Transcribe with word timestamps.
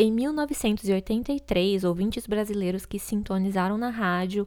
Em 0.00 0.12
1983, 0.12 1.82
ouvintes 1.82 2.24
brasileiros 2.24 2.86
que 2.86 3.00
sintonizaram 3.00 3.76
na 3.76 3.90
rádio 3.90 4.46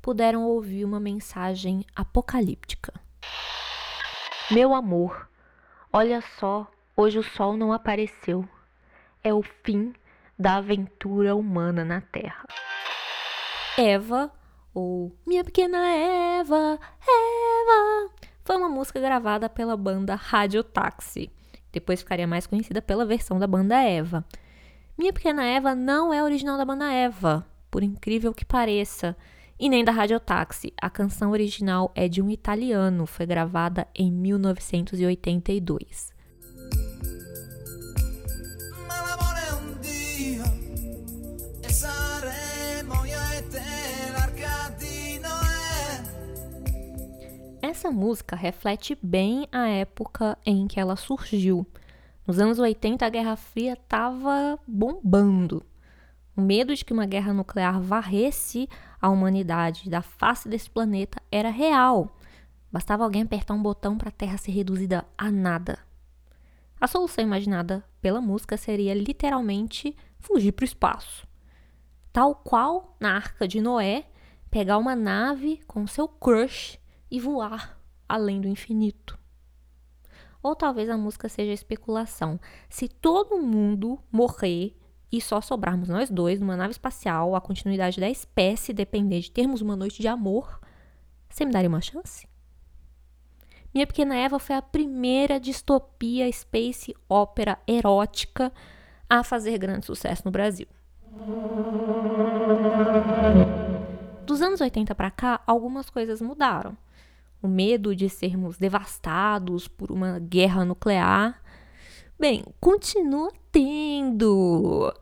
puderam 0.00 0.44
ouvir 0.44 0.84
uma 0.84 1.00
mensagem 1.00 1.84
apocalíptica. 1.92 2.94
Meu 4.48 4.72
amor, 4.72 5.28
olha 5.92 6.22
só, 6.38 6.70
hoje 6.96 7.18
o 7.18 7.22
sol 7.24 7.56
não 7.56 7.72
apareceu. 7.72 8.48
É 9.24 9.34
o 9.34 9.42
fim 9.42 9.92
da 10.38 10.58
aventura 10.58 11.34
humana 11.34 11.84
na 11.84 12.00
Terra. 12.00 12.46
Eva, 13.76 14.30
ou 14.72 15.12
Minha 15.26 15.42
Pequena 15.42 15.78
Eva, 15.84 16.78
Eva, 17.00 18.10
foi 18.44 18.56
uma 18.56 18.68
música 18.68 19.00
gravada 19.00 19.48
pela 19.48 19.76
banda 19.76 20.14
Rádio 20.14 20.62
Táxi. 20.62 21.28
Depois 21.72 22.02
ficaria 22.02 22.26
mais 22.28 22.46
conhecida 22.46 22.80
pela 22.80 23.04
versão 23.04 23.40
da 23.40 23.48
banda 23.48 23.82
Eva. 23.82 24.24
Minha 24.96 25.12
Pequena 25.12 25.44
Eva 25.44 25.74
não 25.74 26.12
é 26.12 26.22
original 26.22 26.58
da 26.58 26.64
banda 26.64 26.92
Eva, 26.92 27.46
por 27.70 27.82
incrível 27.82 28.34
que 28.34 28.44
pareça, 28.44 29.16
e 29.58 29.68
nem 29.68 29.84
da 29.84 29.92
Radiotaxi. 29.92 30.72
A 30.80 30.88
canção 30.90 31.30
original 31.30 31.90
é 31.94 32.08
de 32.08 32.20
um 32.20 32.28
italiano, 32.30 33.06
foi 33.06 33.24
gravada 33.24 33.86
em 33.94 34.12
1982. 34.12 36.12
Essa 47.62 47.90
música 47.90 48.36
reflete 48.36 48.98
bem 49.02 49.48
a 49.50 49.68
época 49.68 50.36
em 50.44 50.68
que 50.68 50.78
ela 50.78 50.96
surgiu. 50.96 51.66
Nos 52.24 52.38
anos 52.38 52.60
80, 52.60 53.04
a 53.04 53.08
Guerra 53.08 53.34
Fria 53.34 53.72
estava 53.72 54.56
bombando. 54.66 55.64
O 56.36 56.40
medo 56.40 56.72
de 56.74 56.84
que 56.84 56.92
uma 56.92 57.04
guerra 57.04 57.32
nuclear 57.32 57.80
varresse 57.80 58.68
a 59.00 59.08
humanidade 59.08 59.90
da 59.90 60.02
face 60.02 60.48
desse 60.48 60.70
planeta 60.70 61.20
era 61.32 61.50
real. 61.50 62.16
Bastava 62.70 63.02
alguém 63.02 63.22
apertar 63.22 63.54
um 63.54 63.62
botão 63.62 63.98
para 63.98 64.08
a 64.08 64.12
Terra 64.12 64.38
ser 64.38 64.52
reduzida 64.52 65.04
a 65.18 65.32
nada. 65.32 65.80
A 66.80 66.86
solução 66.86 67.24
imaginada 67.24 67.84
pela 68.00 68.20
música 68.20 68.56
seria 68.56 68.94
literalmente 68.94 69.96
fugir 70.20 70.52
para 70.52 70.62
o 70.62 70.66
espaço. 70.66 71.26
Tal 72.12 72.36
qual 72.36 72.96
na 73.00 73.16
Arca 73.16 73.48
de 73.48 73.60
Noé, 73.60 74.06
pegar 74.48 74.78
uma 74.78 74.94
nave 74.94 75.60
com 75.66 75.88
seu 75.88 76.06
crush 76.06 76.78
e 77.10 77.18
voar 77.18 77.78
além 78.08 78.40
do 78.40 78.46
infinito. 78.46 79.21
Ou 80.42 80.56
talvez 80.56 80.88
a 80.90 80.96
música 80.98 81.28
seja 81.28 81.52
especulação. 81.52 82.40
Se 82.68 82.88
todo 82.88 83.38
mundo 83.38 83.98
morrer 84.10 84.76
e 85.10 85.20
só 85.20 85.40
sobrarmos 85.40 85.88
nós 85.88 86.10
dois 86.10 86.40
numa 86.40 86.56
nave 86.56 86.72
espacial, 86.72 87.36
a 87.36 87.40
continuidade 87.40 88.00
da 88.00 88.08
espécie 88.08 88.72
depender 88.72 89.20
de 89.20 89.30
termos 89.30 89.60
uma 89.60 89.76
noite 89.76 90.00
de 90.00 90.08
amor, 90.08 90.60
você 91.28 91.44
me 91.44 91.52
daria 91.52 91.68
uma 91.68 91.80
chance? 91.80 92.26
Minha 93.72 93.86
Pequena 93.86 94.16
Eva 94.16 94.38
foi 94.38 94.56
a 94.56 94.60
primeira 94.60 95.38
distopia 95.38 96.30
space 96.30 96.94
ópera 97.08 97.58
erótica 97.66 98.52
a 99.08 99.22
fazer 99.22 99.56
grande 99.58 99.86
sucesso 99.86 100.22
no 100.24 100.30
Brasil. 100.30 100.66
Dos 104.26 104.42
anos 104.42 104.60
80 104.60 104.94
para 104.94 105.10
cá, 105.10 105.40
algumas 105.46 105.88
coisas 105.88 106.20
mudaram 106.20 106.76
o 107.42 107.48
medo 107.48 107.94
de 107.94 108.08
sermos 108.08 108.56
devastados 108.56 109.66
por 109.66 109.90
uma 109.90 110.18
guerra 110.18 110.64
nuclear. 110.64 111.42
Bem, 112.18 112.44
continua 112.60 113.32
tendo. 113.50 114.94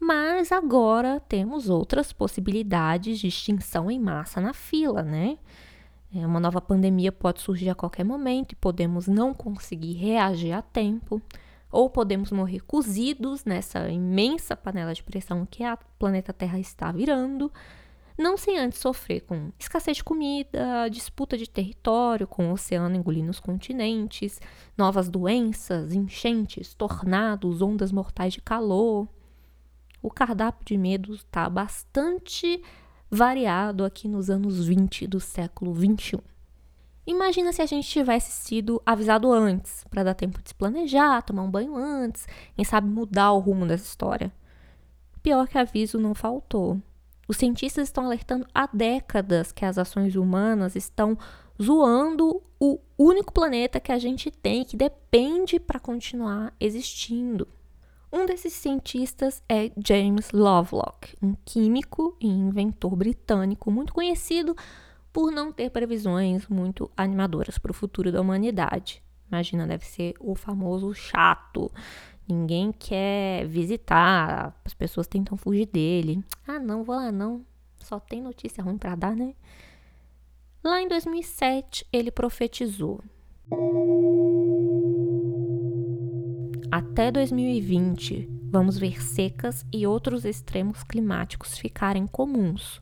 Mas 0.00 0.52
agora 0.52 1.20
temos 1.20 1.68
outras 1.68 2.12
possibilidades 2.12 3.18
de 3.18 3.26
extinção 3.26 3.90
em 3.90 3.98
massa 3.98 4.40
na 4.40 4.52
fila, 4.52 5.02
né? 5.02 5.38
É, 6.14 6.26
uma 6.26 6.38
nova 6.38 6.60
pandemia 6.60 7.10
pode 7.10 7.40
surgir 7.40 7.70
a 7.70 7.74
qualquer 7.74 8.04
momento 8.04 8.52
e 8.52 8.56
podemos 8.56 9.08
não 9.08 9.32
conseguir 9.32 9.94
reagir 9.94 10.52
a 10.52 10.60
tempo, 10.60 11.22
ou 11.70 11.88
podemos 11.88 12.30
morrer 12.30 12.60
cozidos 12.60 13.44
nessa 13.44 13.88
imensa 13.88 14.54
panela 14.54 14.92
de 14.92 15.02
pressão 15.02 15.46
que 15.46 15.64
a 15.64 15.76
planeta 15.98 16.32
Terra 16.32 16.58
está 16.58 16.92
virando 16.92 17.50
não 18.18 18.36
sem 18.36 18.58
antes 18.58 18.78
sofrer 18.78 19.20
com 19.22 19.50
escassez 19.58 19.98
de 19.98 20.04
comida, 20.04 20.88
disputa 20.90 21.36
de 21.36 21.48
território 21.48 22.26
com 22.26 22.50
o 22.50 22.52
oceano 22.52 22.96
engolindo 22.96 23.30
os 23.30 23.40
continentes, 23.40 24.40
novas 24.76 25.08
doenças, 25.08 25.92
enchentes, 25.92 26.74
tornados, 26.74 27.62
ondas 27.62 27.90
mortais 27.92 28.34
de 28.34 28.40
calor. 28.40 29.08
O 30.02 30.10
cardápio 30.10 30.64
de 30.66 30.76
medos 30.76 31.18
está 31.18 31.48
bastante 31.48 32.62
variado 33.10 33.84
aqui 33.84 34.08
nos 34.08 34.30
anos 34.30 34.66
20 34.66 35.06
do 35.06 35.20
século 35.20 35.72
21. 35.72 36.18
Imagina 37.06 37.52
se 37.52 37.60
a 37.60 37.66
gente 37.66 37.88
tivesse 37.88 38.30
sido 38.30 38.80
avisado 38.86 39.32
antes, 39.32 39.84
para 39.90 40.04
dar 40.04 40.14
tempo 40.14 40.40
de 40.40 40.50
se 40.50 40.54
planejar, 40.54 41.22
tomar 41.22 41.42
um 41.42 41.50
banho 41.50 41.74
antes, 41.74 42.26
quem 42.54 42.64
sabe 42.64 42.88
mudar 42.88 43.32
o 43.32 43.40
rumo 43.40 43.66
dessa 43.66 43.84
história. 43.84 44.32
Pior 45.20 45.48
que 45.48 45.58
aviso 45.58 45.98
não 45.98 46.14
faltou. 46.14 46.80
Os 47.32 47.38
cientistas 47.38 47.88
estão 47.88 48.04
alertando 48.04 48.46
há 48.54 48.68
décadas 48.70 49.52
que 49.52 49.64
as 49.64 49.78
ações 49.78 50.16
humanas 50.16 50.76
estão 50.76 51.16
zoando 51.60 52.42
o 52.60 52.78
único 52.98 53.32
planeta 53.32 53.80
que 53.80 53.90
a 53.90 53.98
gente 53.98 54.30
tem 54.30 54.66
que 54.66 54.76
depende 54.76 55.58
para 55.58 55.80
continuar 55.80 56.52
existindo. 56.60 57.48
Um 58.12 58.26
desses 58.26 58.52
cientistas 58.52 59.42
é 59.48 59.72
James 59.82 60.30
Lovelock, 60.30 61.16
um 61.22 61.34
químico 61.42 62.14
e 62.20 62.28
inventor 62.28 62.94
britânico 62.94 63.70
muito 63.70 63.94
conhecido 63.94 64.54
por 65.10 65.32
não 65.32 65.50
ter 65.50 65.70
previsões 65.70 66.46
muito 66.48 66.90
animadoras 66.94 67.56
para 67.56 67.70
o 67.70 67.74
futuro 67.74 68.12
da 68.12 68.20
humanidade. 68.20 69.02
Imagina, 69.26 69.66
deve 69.66 69.86
ser 69.86 70.12
o 70.20 70.34
famoso 70.34 70.92
chato 70.92 71.72
Ninguém 72.32 72.72
quer 72.72 73.46
visitar, 73.46 74.58
as 74.64 74.72
pessoas 74.72 75.06
tentam 75.06 75.36
fugir 75.36 75.66
dele. 75.66 76.24
Ah, 76.46 76.58
não, 76.58 76.82
vou 76.82 76.96
lá 76.96 77.12
não. 77.12 77.44
Só 77.78 78.00
tem 78.00 78.22
notícia 78.22 78.64
ruim 78.64 78.78
para 78.78 78.94
dar, 78.94 79.14
né? 79.14 79.34
Lá 80.64 80.80
em 80.80 80.88
2007, 80.88 81.86
ele 81.92 82.10
profetizou: 82.10 83.00
Até 86.70 87.10
2020, 87.10 88.30
vamos 88.50 88.78
ver 88.78 89.02
secas 89.02 89.66
e 89.70 89.86
outros 89.86 90.24
extremos 90.24 90.82
climáticos 90.82 91.58
ficarem 91.58 92.06
comuns. 92.06 92.80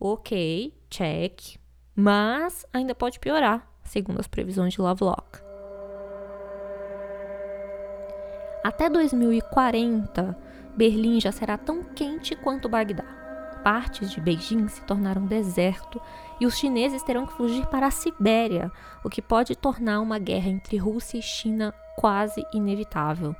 Ok, 0.00 0.72
check. 0.88 1.58
Mas 1.94 2.64
ainda 2.72 2.94
pode 2.94 3.20
piorar, 3.20 3.70
segundo 3.84 4.18
as 4.18 4.26
previsões 4.26 4.72
de 4.72 4.80
Lovelock. 4.80 5.45
Até 8.66 8.90
2040, 8.90 10.36
Berlim 10.76 11.20
já 11.20 11.30
será 11.30 11.56
tão 11.56 11.84
quente 11.84 12.34
quanto 12.34 12.68
Bagdá. 12.68 13.04
Partes 13.62 14.10
de 14.10 14.20
Beijing 14.20 14.66
se 14.66 14.82
tornaram 14.82 15.24
deserto 15.24 16.02
e 16.40 16.46
os 16.46 16.58
chineses 16.58 17.00
terão 17.04 17.28
que 17.28 17.34
fugir 17.34 17.64
para 17.66 17.86
a 17.86 17.92
Sibéria, 17.92 18.72
o 19.04 19.08
que 19.08 19.22
pode 19.22 19.54
tornar 19.54 20.00
uma 20.00 20.18
guerra 20.18 20.48
entre 20.48 20.78
Rússia 20.78 21.16
e 21.16 21.22
China 21.22 21.72
quase 21.96 22.44
inevitável. 22.52 23.36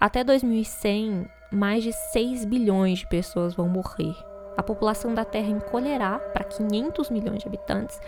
Até 0.00 0.24
2100, 0.24 1.28
mais 1.52 1.84
de 1.84 1.92
6 1.92 2.46
bilhões 2.46 3.00
de 3.00 3.08
pessoas 3.10 3.52
vão 3.52 3.68
morrer. 3.68 4.16
A 4.56 4.62
população 4.62 5.12
da 5.12 5.26
Terra 5.26 5.50
encolherá 5.50 6.18
para 6.32 6.44
500 6.44 7.10
milhões 7.10 7.42
de 7.42 7.46
habitantes 7.46 8.00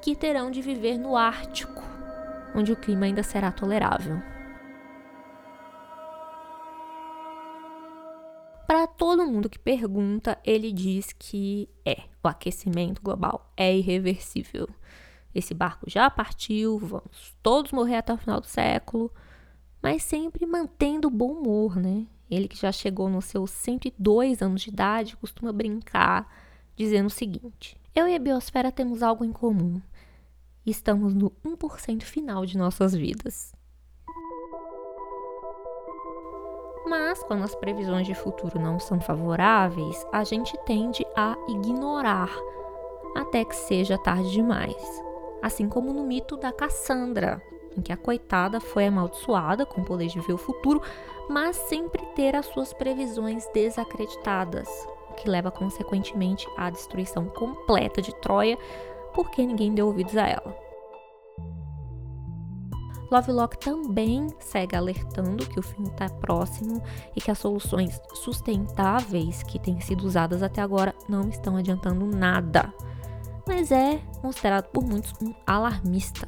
que 0.00 0.14
terão 0.14 0.48
de 0.48 0.62
viver 0.62 0.96
no 0.96 1.16
Ártico, 1.16 1.82
onde 2.54 2.70
o 2.70 2.76
clima 2.76 3.06
ainda 3.06 3.24
será 3.24 3.50
tolerável. 3.50 4.22
Todo 8.96 9.26
mundo 9.26 9.48
que 9.50 9.58
pergunta, 9.58 10.38
ele 10.44 10.72
diz 10.72 11.12
que 11.12 11.68
é, 11.84 12.02
o 12.22 12.28
aquecimento 12.28 13.02
global 13.02 13.52
é 13.56 13.76
irreversível. 13.76 14.68
Esse 15.34 15.54
barco 15.54 15.88
já 15.88 16.10
partiu, 16.10 16.78
vamos 16.78 17.34
todos 17.42 17.72
morrer 17.72 17.96
até 17.96 18.12
o 18.12 18.18
final 18.18 18.40
do 18.40 18.46
século, 18.46 19.10
mas 19.82 20.02
sempre 20.02 20.46
mantendo 20.46 21.08
o 21.08 21.10
bom 21.10 21.32
humor, 21.32 21.76
né? 21.76 22.06
Ele 22.30 22.48
que 22.48 22.56
já 22.56 22.70
chegou 22.72 23.08
nos 23.08 23.26
seus 23.26 23.50
102 23.50 24.40
anos 24.40 24.62
de 24.62 24.70
idade 24.70 25.16
costuma 25.16 25.52
brincar 25.52 26.30
dizendo 26.76 27.06
o 27.06 27.10
seguinte: 27.10 27.76
Eu 27.94 28.08
e 28.08 28.14
a 28.14 28.18
biosfera 28.18 28.72
temos 28.72 29.02
algo 29.02 29.24
em 29.24 29.32
comum. 29.32 29.80
Estamos 30.64 31.12
no 31.14 31.30
1% 31.44 32.02
final 32.02 32.46
de 32.46 32.56
nossas 32.56 32.94
vidas. 32.94 33.52
Mas 36.86 37.22
quando 37.22 37.44
as 37.44 37.54
previsões 37.54 38.06
de 38.06 38.14
futuro 38.14 38.58
não 38.58 38.78
são 38.78 39.00
favoráveis, 39.00 40.04
a 40.12 40.24
gente 40.24 40.56
tende 40.64 41.06
a 41.16 41.36
ignorar 41.48 42.30
até 43.14 43.44
que 43.44 43.54
seja 43.54 43.98
tarde 43.98 44.30
demais. 44.30 45.02
Assim 45.40 45.68
como 45.68 45.92
no 45.92 46.04
mito 46.04 46.36
da 46.36 46.52
Cassandra. 46.52 47.42
em 47.76 47.80
que 47.80 47.90
a 47.90 47.96
coitada 47.96 48.60
foi 48.60 48.86
amaldiçoada 48.86 49.64
com 49.64 49.80
o 49.80 49.84
poder 49.84 50.08
de 50.08 50.20
ver 50.20 50.34
o 50.34 50.38
futuro, 50.38 50.82
mas 51.26 51.56
sempre 51.56 52.04
ter 52.14 52.36
as 52.36 52.44
suas 52.44 52.74
previsões 52.74 53.46
desacreditadas, 53.54 54.68
o 55.10 55.14
que 55.14 55.26
leva 55.26 55.50
consequentemente 55.50 56.46
à 56.58 56.68
destruição 56.68 57.24
completa 57.24 58.02
de 58.02 58.14
Troia, 58.16 58.58
porque 59.14 59.46
ninguém 59.46 59.72
deu 59.72 59.86
ouvidos 59.86 60.16
a 60.18 60.28
ela. 60.28 60.71
Lovelock 63.12 63.58
também 63.58 64.28
segue 64.40 64.74
alertando 64.74 65.46
que 65.46 65.60
o 65.60 65.62
fim 65.62 65.82
está 65.82 66.08
próximo 66.08 66.82
e 67.14 67.20
que 67.20 67.30
as 67.30 67.38
soluções 67.38 68.00
sustentáveis 68.14 69.42
que 69.42 69.58
têm 69.58 69.78
sido 69.80 70.06
usadas 70.06 70.42
até 70.42 70.62
agora 70.62 70.94
não 71.06 71.28
estão 71.28 71.58
adiantando 71.58 72.06
nada, 72.06 72.72
mas 73.46 73.70
é 73.70 73.98
considerado 74.22 74.68
por 74.68 74.82
muitos 74.82 75.12
um 75.20 75.34
alarmista. 75.46 76.26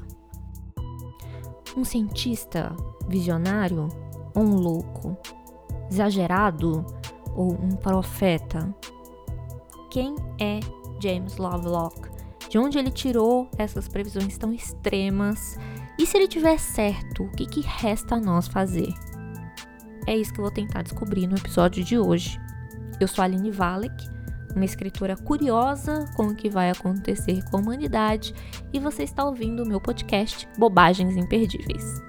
Um 1.74 1.84
cientista 1.84 2.76
visionário 3.08 3.88
ou 4.34 4.42
um 4.42 4.56
louco? 4.56 5.16
Exagerado 5.90 6.84
ou 7.34 7.52
um 7.52 7.76
profeta? 7.76 8.74
Quem 9.90 10.16
é 10.38 10.60
James 11.00 11.38
Lovelock? 11.38 12.10
De 12.50 12.58
onde 12.58 12.78
ele 12.78 12.90
tirou 12.90 13.48
essas 13.56 13.88
previsões 13.88 14.36
tão 14.36 14.52
extremas? 14.52 15.58
E 15.98 16.06
se 16.06 16.16
ele 16.16 16.26
tiver 16.26 16.58
certo, 16.58 17.24
o 17.24 17.30
que, 17.30 17.46
que 17.46 17.60
resta 17.60 18.16
a 18.16 18.20
nós 18.20 18.48
fazer? 18.48 18.92
É 20.06 20.16
isso 20.16 20.32
que 20.32 20.40
eu 20.40 20.44
vou 20.44 20.52
tentar 20.52 20.82
descobrir 20.82 21.26
no 21.26 21.36
episódio 21.36 21.84
de 21.84 21.98
hoje. 21.98 22.38
Eu 23.00 23.08
sou 23.08 23.22
a 23.22 23.26
Aline 23.26 23.50
Valek, 23.50 24.08
uma 24.54 24.64
escritora 24.64 25.16
curiosa 25.16 26.04
com 26.16 26.28
o 26.28 26.34
que 26.34 26.50
vai 26.50 26.70
acontecer 26.70 27.42
com 27.44 27.56
a 27.56 27.60
humanidade, 27.60 28.34
e 28.72 28.78
você 28.78 29.04
está 29.04 29.24
ouvindo 29.24 29.62
o 29.62 29.66
meu 29.66 29.80
podcast 29.80 30.48
Bobagens 30.58 31.16
Imperdíveis. 31.16 32.02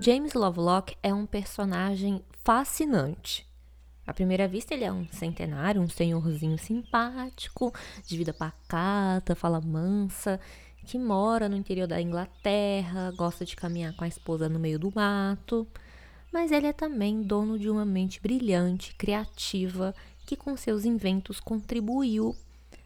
James 0.00 0.34
Lovelock 0.34 0.94
é 1.02 1.14
um 1.14 1.26
personagem 1.26 2.22
fascinante. 2.44 3.53
À 4.06 4.12
primeira 4.12 4.46
vista, 4.46 4.74
ele 4.74 4.84
é 4.84 4.92
um 4.92 5.06
centenário, 5.08 5.80
um 5.80 5.88
senhorzinho 5.88 6.58
simpático, 6.58 7.72
de 8.06 8.16
vida 8.16 8.34
pacata, 8.34 9.34
fala 9.34 9.60
mansa, 9.60 10.38
que 10.84 10.98
mora 10.98 11.48
no 11.48 11.56
interior 11.56 11.86
da 11.86 12.00
Inglaterra, 12.00 13.12
gosta 13.16 13.44
de 13.44 13.56
caminhar 13.56 13.94
com 13.94 14.04
a 14.04 14.08
esposa 14.08 14.48
no 14.48 14.58
meio 14.58 14.78
do 14.78 14.92
mato. 14.94 15.66
Mas 16.30 16.52
ele 16.52 16.66
é 16.66 16.72
também 16.72 17.22
dono 17.22 17.58
de 17.58 17.70
uma 17.70 17.84
mente 17.84 18.20
brilhante, 18.20 18.94
criativa, 18.94 19.94
que 20.26 20.36
com 20.36 20.56
seus 20.56 20.84
inventos 20.84 21.40
contribuiu 21.40 22.36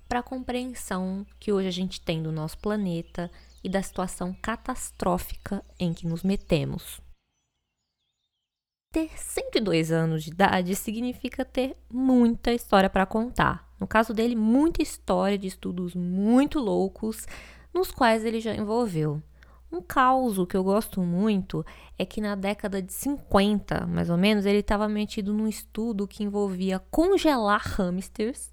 para 0.08 0.20
a 0.20 0.22
compreensão 0.22 1.26
que 1.38 1.52
hoje 1.52 1.68
a 1.68 1.72
gente 1.72 2.00
tem 2.00 2.22
do 2.22 2.32
nosso 2.32 2.58
planeta 2.58 3.30
e 3.62 3.68
da 3.68 3.82
situação 3.82 4.34
catastrófica 4.40 5.64
em 5.78 5.92
que 5.92 6.06
nos 6.06 6.22
metemos. 6.22 7.00
Ter 8.90 9.10
102 9.14 9.92
anos 9.92 10.24
de 10.24 10.30
idade 10.30 10.74
significa 10.74 11.44
ter 11.44 11.76
muita 11.92 12.54
história 12.54 12.88
para 12.88 13.04
contar. 13.04 13.68
No 13.78 13.86
caso 13.86 14.14
dele, 14.14 14.34
muita 14.34 14.82
história 14.82 15.36
de 15.36 15.46
estudos 15.46 15.94
muito 15.94 16.58
loucos 16.58 17.26
nos 17.72 17.90
quais 17.90 18.24
ele 18.24 18.40
já 18.40 18.54
envolveu. 18.54 19.22
Um 19.70 19.82
caso 19.82 20.46
que 20.46 20.56
eu 20.56 20.64
gosto 20.64 21.02
muito 21.02 21.66
é 21.98 22.06
que 22.06 22.22
na 22.22 22.34
década 22.34 22.80
de 22.80 22.90
50, 22.94 23.86
mais 23.86 24.08
ou 24.08 24.16
menos, 24.16 24.46
ele 24.46 24.60
estava 24.60 24.88
metido 24.88 25.34
num 25.34 25.46
estudo 25.46 26.08
que 26.08 26.24
envolvia 26.24 26.78
congelar 26.90 27.60
hamsters 27.78 28.50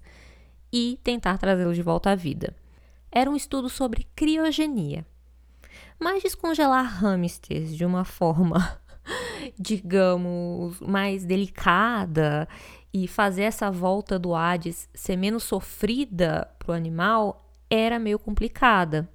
e 0.70 1.00
tentar 1.02 1.38
trazê-los 1.38 1.76
de 1.76 1.82
volta 1.82 2.10
à 2.10 2.14
vida. 2.14 2.54
Era 3.10 3.30
um 3.30 3.36
estudo 3.36 3.70
sobre 3.70 4.06
criogenia. 4.14 5.06
Mas 5.98 6.22
descongelar 6.22 7.02
hamsters 7.02 7.74
de 7.74 7.86
uma 7.86 8.04
forma 8.04 8.78
digamos, 9.58 10.80
mais 10.80 11.24
delicada 11.24 12.48
e 12.92 13.06
fazer 13.06 13.42
essa 13.42 13.70
volta 13.70 14.18
do 14.18 14.34
Hades 14.34 14.88
ser 14.94 15.16
menos 15.16 15.44
sofrida 15.44 16.48
para 16.58 16.72
o 16.72 16.74
animal 16.74 17.50
era 17.68 17.98
meio 17.98 18.18
complicada. 18.18 19.08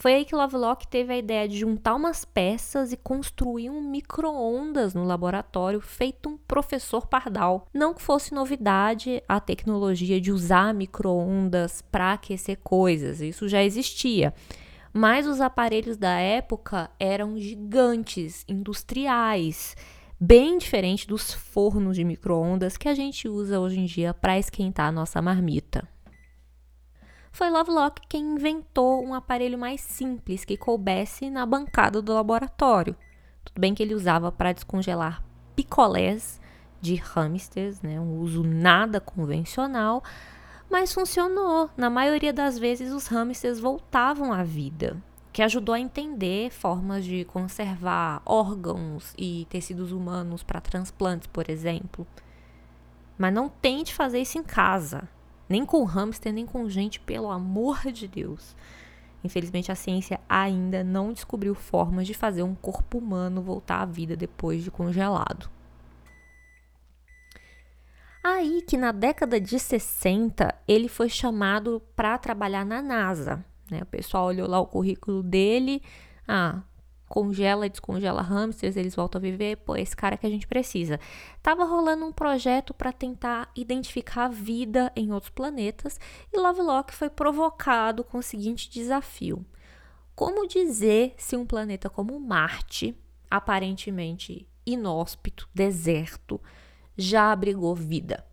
Foi 0.00 0.14
aí 0.14 0.24
que 0.24 0.34
Lovelock 0.36 0.86
teve 0.86 1.12
a 1.12 1.18
ideia 1.18 1.48
de 1.48 1.58
juntar 1.58 1.96
umas 1.96 2.24
peças 2.24 2.92
e 2.92 2.96
construir 2.96 3.68
um 3.68 3.82
micro-ondas 3.82 4.94
no 4.94 5.02
laboratório 5.02 5.80
feito 5.80 6.28
um 6.28 6.36
professor 6.36 7.08
pardal. 7.08 7.66
Não 7.74 7.92
que 7.92 8.00
fosse 8.00 8.32
novidade 8.32 9.20
a 9.28 9.40
tecnologia 9.40 10.20
de 10.20 10.30
usar 10.30 10.72
micro-ondas 10.72 11.82
para 11.82 12.12
aquecer 12.12 12.58
coisas, 12.62 13.20
isso 13.20 13.48
já 13.48 13.64
existia 13.64 14.32
mas 14.92 15.26
os 15.26 15.40
aparelhos 15.40 15.96
da 15.96 16.18
época 16.18 16.90
eram 16.98 17.38
gigantes, 17.38 18.44
industriais, 18.48 19.76
bem 20.20 20.58
diferente 20.58 21.06
dos 21.06 21.32
fornos 21.32 21.96
de 21.96 22.04
micro-ondas 22.04 22.76
que 22.76 22.88
a 22.88 22.94
gente 22.94 23.28
usa 23.28 23.60
hoje 23.60 23.80
em 23.80 23.84
dia 23.84 24.12
para 24.12 24.38
esquentar 24.38 24.88
a 24.88 24.92
nossa 24.92 25.22
marmita. 25.22 25.88
Foi 27.30 27.50
Lovelock 27.50 28.02
quem 28.08 28.34
inventou 28.34 29.04
um 29.04 29.14
aparelho 29.14 29.58
mais 29.58 29.80
simples 29.80 30.44
que 30.44 30.56
coubesse 30.56 31.30
na 31.30 31.46
bancada 31.46 32.02
do 32.02 32.12
laboratório. 32.12 32.96
Tudo 33.44 33.60
bem 33.60 33.74
que 33.74 33.82
ele 33.82 33.94
usava 33.94 34.32
para 34.32 34.52
descongelar 34.52 35.22
picolés 35.54 36.40
de 36.80 36.94
hamsters, 36.96 37.82
né, 37.82 38.00
um 38.00 38.18
uso 38.18 38.42
nada 38.42 39.00
convencional, 39.00 40.02
mas 40.70 40.92
funcionou. 40.92 41.70
Na 41.76 41.88
maioria 41.88 42.32
das 42.32 42.58
vezes, 42.58 42.92
os 42.92 43.06
hamsters 43.06 43.58
voltavam 43.58 44.32
à 44.32 44.42
vida, 44.42 44.96
que 45.32 45.42
ajudou 45.42 45.74
a 45.74 45.80
entender 45.80 46.50
formas 46.50 47.04
de 47.04 47.24
conservar 47.24 48.22
órgãos 48.24 49.14
e 49.16 49.46
tecidos 49.48 49.92
humanos 49.92 50.42
para 50.42 50.60
transplantes, 50.60 51.26
por 51.26 51.48
exemplo. 51.48 52.06
Mas 53.16 53.32
não 53.32 53.48
tente 53.48 53.94
fazer 53.94 54.20
isso 54.20 54.38
em 54.38 54.42
casa, 54.42 55.08
nem 55.48 55.64
com 55.64 55.84
hamster, 55.84 56.32
nem 56.32 56.46
com 56.46 56.68
gente, 56.68 57.00
pelo 57.00 57.30
amor 57.30 57.90
de 57.90 58.06
Deus. 58.06 58.54
Infelizmente, 59.24 59.72
a 59.72 59.74
ciência 59.74 60.20
ainda 60.28 60.84
não 60.84 61.12
descobriu 61.12 61.54
formas 61.54 62.06
de 62.06 62.14
fazer 62.14 62.42
um 62.42 62.54
corpo 62.54 62.98
humano 62.98 63.42
voltar 63.42 63.82
à 63.82 63.84
vida 63.84 64.16
depois 64.16 64.62
de 64.62 64.70
congelado. 64.70 65.50
Aí 68.30 68.60
que 68.60 68.76
na 68.76 68.92
década 68.92 69.40
de 69.40 69.58
60 69.58 70.54
ele 70.68 70.86
foi 70.86 71.08
chamado 71.08 71.80
para 71.96 72.18
trabalhar 72.18 72.64
na 72.64 72.82
NASA. 72.82 73.42
Né? 73.70 73.80
O 73.82 73.86
pessoal 73.86 74.26
olhou 74.26 74.46
lá 74.46 74.60
o 74.60 74.66
currículo 74.66 75.22
dele, 75.22 75.82
ah, 76.26 76.62
congela 77.08 77.64
e 77.64 77.70
descongela 77.70 78.20
hamsters, 78.20 78.76
eles 78.76 78.94
voltam 78.94 79.18
a 79.18 79.22
viver, 79.22 79.56
pô, 79.56 79.74
esse 79.76 79.96
cara 79.96 80.18
que 80.18 80.26
a 80.26 80.30
gente 80.30 80.46
precisa. 80.46 81.00
Tava 81.42 81.64
rolando 81.64 82.04
um 82.04 82.12
projeto 82.12 82.74
para 82.74 82.92
tentar 82.92 83.50
identificar 83.56 84.26
a 84.26 84.28
vida 84.28 84.92
em 84.94 85.10
outros 85.10 85.30
planetas 85.30 85.98
e 86.30 86.38
Lovelock 86.38 86.94
foi 86.94 87.08
provocado 87.08 88.04
com 88.04 88.18
o 88.18 88.22
seguinte 88.22 88.68
desafio: 88.68 89.42
como 90.14 90.46
dizer 90.46 91.14
se 91.16 91.34
um 91.34 91.46
planeta 91.46 91.88
como 91.88 92.20
Marte, 92.20 92.94
aparentemente 93.30 94.46
inóspito, 94.66 95.48
deserto, 95.54 96.38
já 96.98 97.30
abrigou 97.30 97.74
vida. 97.74 98.26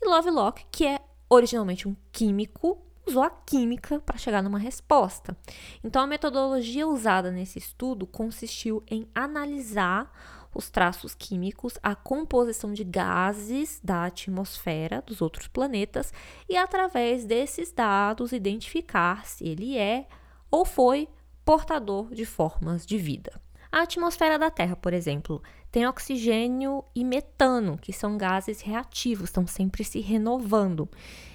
E 0.00 0.08
Lovelock, 0.08 0.64
que 0.70 0.86
é 0.86 1.00
originalmente 1.28 1.88
um 1.88 1.96
químico, 2.12 2.78
usou 3.06 3.22
a 3.22 3.30
química 3.30 3.98
para 4.00 4.18
chegar 4.18 4.42
numa 4.42 4.58
resposta. 4.58 5.36
Então, 5.82 6.02
a 6.02 6.06
metodologia 6.06 6.86
usada 6.86 7.30
nesse 7.30 7.58
estudo 7.58 8.06
consistiu 8.06 8.82
em 8.86 9.08
analisar 9.14 10.12
os 10.54 10.70
traços 10.70 11.14
químicos, 11.14 11.78
a 11.82 11.94
composição 11.94 12.72
de 12.72 12.84
gases 12.84 13.80
da 13.82 14.04
atmosfera 14.04 15.02
dos 15.06 15.20
outros 15.20 15.46
planetas 15.46 16.12
e, 16.48 16.56
através 16.56 17.24
desses 17.24 17.72
dados, 17.72 18.32
identificar 18.32 19.26
se 19.26 19.46
ele 19.46 19.76
é 19.76 20.06
ou 20.50 20.64
foi 20.64 21.08
portador 21.44 22.12
de 22.12 22.24
formas 22.24 22.84
de 22.84 22.98
vida. 22.98 23.40
A 23.70 23.82
atmosfera 23.82 24.38
da 24.38 24.50
Terra, 24.50 24.76
por 24.76 24.94
exemplo, 24.94 25.42
tem 25.70 25.86
oxigênio 25.86 26.82
e 26.94 27.04
metano, 27.04 27.76
que 27.76 27.92
são 27.92 28.16
gases 28.16 28.62
reativos, 28.62 29.28
estão 29.28 29.46
sempre 29.46 29.84
se 29.84 30.00
renovando. 30.00 30.88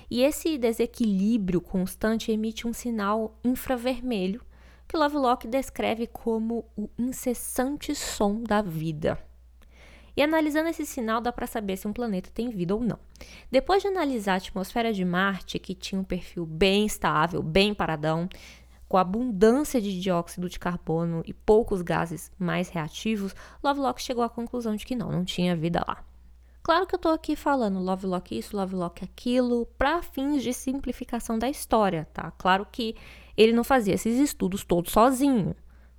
E 0.09 0.21
esse 0.21 0.57
desequilíbrio 0.57 1.61
constante 1.61 2.31
emite 2.31 2.67
um 2.67 2.73
sinal 2.73 3.37
infravermelho, 3.43 4.41
que 4.87 4.97
Lovelock 4.97 5.47
descreve 5.47 6.07
como 6.07 6.65
o 6.75 6.89
incessante 6.97 7.95
som 7.95 8.41
da 8.41 8.61
vida. 8.61 9.19
E 10.15 10.21
analisando 10.21 10.69
esse 10.69 10.85
sinal 10.85 11.19
dá 11.19 11.31
para 11.31 11.47
saber 11.47 11.75
se 11.77 11.87
um 11.87 11.93
planeta 11.93 12.29
tem 12.31 12.49
vida 12.49 12.75
ou 12.75 12.81
não. 12.81 12.99
Depois 13.51 13.81
de 13.81 13.87
analisar 13.87 14.33
a 14.33 14.37
atmosfera 14.37 14.93
de 14.93 15.03
Marte, 15.03 15.57
que 15.57 15.73
tinha 15.73 15.99
um 15.99 16.03
perfil 16.03 16.45
bem 16.45 16.85
estável, 16.85 17.41
bem 17.41 17.73
paradão, 17.73 18.29
com 18.93 18.97
abundância 18.99 19.81
de 19.81 19.99
dióxido 19.99 20.47
de 20.47 20.59
carbono 20.59 21.23
e 21.25 21.33
poucos 21.33 21.81
gases 21.81 22.31
mais 22.37 22.69
reativos, 22.69 23.35
Lovelock 23.63 23.99
chegou 23.99 24.23
à 24.23 24.29
conclusão 24.29 24.75
de 24.75 24.85
que 24.85 24.95
não, 24.95 25.11
não 25.11 25.25
tinha 25.25 25.55
vida 25.55 25.83
lá. 25.87 26.05
Claro 26.61 26.85
que 26.85 26.93
eu 26.93 26.99
tô 26.99 27.09
aqui 27.09 27.35
falando 27.35 27.79
Lovelock 27.79 28.37
isso, 28.37 28.55
Lovelock 28.55 29.03
aquilo, 29.03 29.65
para 29.79 30.03
fins 30.03 30.43
de 30.43 30.53
simplificação 30.53 31.39
da 31.39 31.49
história, 31.49 32.07
tá? 32.13 32.29
Claro 32.37 32.67
que 32.71 32.95
ele 33.35 33.51
não 33.51 33.63
fazia 33.63 33.95
esses 33.95 34.19
estudos 34.19 34.63
todos 34.63 34.91
sozinho. 34.91 35.55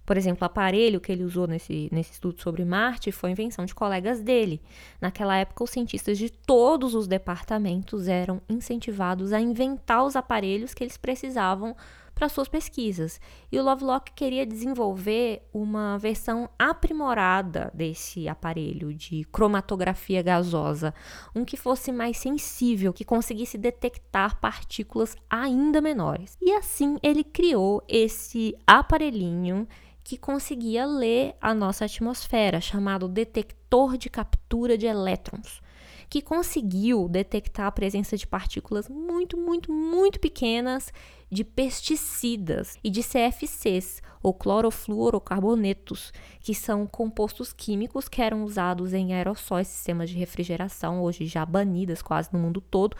Por 0.06 0.16
exemplo, 0.16 0.42
o 0.42 0.46
aparelho 0.46 1.00
que 1.00 1.10
ele 1.10 1.24
usou 1.24 1.48
nesse, 1.48 1.88
nesse 1.90 2.12
estudo 2.12 2.40
sobre 2.40 2.64
Marte 2.64 3.10
foi 3.10 3.32
invenção 3.32 3.64
de 3.64 3.74
colegas 3.74 4.20
dele. 4.20 4.62
Naquela 5.00 5.36
época, 5.36 5.64
os 5.64 5.70
cientistas 5.70 6.16
de 6.16 6.30
todos 6.30 6.94
os 6.94 7.08
departamentos 7.08 8.06
eram 8.06 8.40
incentivados 8.48 9.32
a 9.32 9.40
inventar 9.40 10.04
os 10.04 10.14
aparelhos 10.14 10.74
que 10.74 10.84
eles 10.84 10.96
precisavam 10.96 11.74
para 12.14 12.28
suas 12.28 12.48
pesquisas. 12.48 13.20
E 13.50 13.58
o 13.58 13.62
Lovelock 13.62 14.12
queria 14.12 14.46
desenvolver 14.46 15.42
uma 15.52 15.98
versão 15.98 16.48
aprimorada 16.58 17.70
desse 17.74 18.28
aparelho 18.28 18.94
de 18.94 19.24
cromatografia 19.32 20.22
gasosa, 20.22 20.94
um 21.34 21.44
que 21.44 21.56
fosse 21.56 21.90
mais 21.90 22.16
sensível, 22.16 22.92
que 22.92 23.04
conseguisse 23.04 23.58
detectar 23.58 24.40
partículas 24.40 25.16
ainda 25.28 25.80
menores. 25.80 26.36
E 26.40 26.52
assim 26.52 26.96
ele 27.02 27.24
criou 27.24 27.82
esse 27.88 28.56
aparelhinho 28.66 29.66
que 30.04 30.18
conseguia 30.18 30.84
ler 30.84 31.34
a 31.40 31.54
nossa 31.54 31.86
atmosfera, 31.86 32.60
chamado 32.60 33.08
detector 33.08 33.96
de 33.96 34.10
captura 34.10 34.76
de 34.76 34.86
elétrons, 34.86 35.62
que 36.08 36.22
conseguiu 36.22 37.08
detectar 37.08 37.66
a 37.66 37.72
presença 37.72 38.16
de 38.16 38.26
partículas 38.26 38.88
muito, 38.88 39.36
muito, 39.36 39.72
muito 39.72 40.20
pequenas 40.20 40.92
de 41.30 41.42
pesticidas 41.42 42.78
e 42.82 42.90
de 42.90 43.02
CFCs, 43.02 44.02
ou 44.22 44.32
clorofluorocarbonetos, 44.32 46.12
que 46.40 46.54
são 46.54 46.86
compostos 46.86 47.52
químicos 47.52 48.08
que 48.08 48.22
eram 48.22 48.42
usados 48.42 48.94
em 48.94 49.12
aerossóis, 49.12 49.68
sistemas 49.68 50.08
de 50.08 50.16
refrigeração, 50.16 51.02
hoje 51.02 51.26
já 51.26 51.44
banidas 51.44 52.00
quase 52.00 52.32
no 52.32 52.38
mundo 52.38 52.60
todo, 52.60 52.96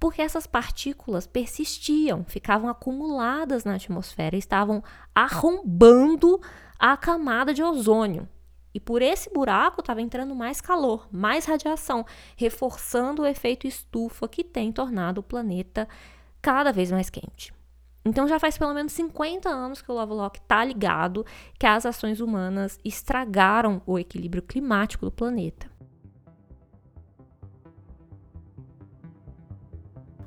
porque 0.00 0.20
essas 0.20 0.46
partículas 0.46 1.26
persistiam, 1.28 2.24
ficavam 2.24 2.68
acumuladas 2.68 3.64
na 3.64 3.76
atmosfera, 3.76 4.36
estavam 4.36 4.82
arrombando 5.14 6.40
a 6.78 6.96
camada 6.96 7.54
de 7.54 7.62
ozônio. 7.62 8.28
E 8.74 8.80
por 8.80 9.00
esse 9.00 9.32
buraco 9.32 9.80
estava 9.80 10.02
entrando 10.02 10.34
mais 10.34 10.60
calor, 10.60 11.06
mais 11.12 11.44
radiação, 11.44 12.04
reforçando 12.36 13.22
o 13.22 13.26
efeito 13.26 13.68
estufa 13.68 14.26
que 14.26 14.42
tem 14.42 14.72
tornado 14.72 15.18
o 15.18 15.22
planeta 15.22 15.88
cada 16.42 16.72
vez 16.72 16.90
mais 16.90 17.08
quente. 17.08 17.54
Então 18.04 18.28
já 18.28 18.38
faz 18.38 18.58
pelo 18.58 18.74
menos 18.74 18.92
50 18.92 19.48
anos 19.48 19.80
que 19.80 19.90
o 19.90 19.94
Lovelock 19.94 20.38
está 20.38 20.62
ligado 20.62 21.24
que 21.58 21.66
as 21.66 21.86
ações 21.86 22.20
humanas 22.20 22.78
estragaram 22.84 23.80
o 23.86 23.98
equilíbrio 23.98 24.42
climático 24.42 25.06
do 25.06 25.12
planeta. 25.12 25.72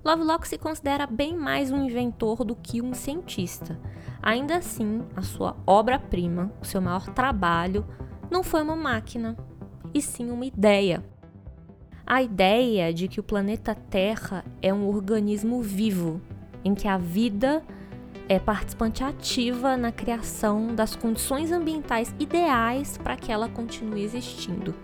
Lovelock 0.04 0.48
se 0.48 0.58
considera 0.58 1.06
bem 1.06 1.36
mais 1.36 1.70
um 1.70 1.84
inventor 1.84 2.46
do 2.46 2.56
que 2.56 2.82
um 2.82 2.94
cientista. 2.94 3.78
Ainda 4.22 4.56
assim, 4.56 5.06
a 5.16 5.22
sua 5.22 5.58
obra-prima, 5.68 6.50
o 6.62 6.66
seu 6.66 6.82
maior 6.82 7.14
trabalho, 7.14 7.86
não 8.30 8.44
foi 8.44 8.62
uma 8.62 8.76
máquina, 8.76 9.38
e 9.94 10.02
sim 10.02 10.30
uma 10.30 10.46
ideia. 10.46 11.04
A 12.06 12.22
ideia 12.22 12.94
de 12.94 13.08
que 13.08 13.20
o 13.20 13.24
planeta 13.24 13.76
Terra 13.76 14.46
é 14.62 14.74
um 14.74 14.88
organismo 14.88 15.62
vivo, 15.62 16.22
em 16.64 16.74
que 16.74 16.88
a 16.88 16.98
vida 16.98 17.64
é 18.30 18.40
participante 18.40 19.04
ativa 19.04 19.78
na 19.78 19.92
criação 19.92 20.76
das 20.76 20.96
condições 20.96 21.52
ambientais 21.52 22.14
ideais 22.20 22.98
para 22.98 23.16
que 23.16 23.32
ela 23.32 23.48
continue 23.48 24.04
existindo. 24.04 24.76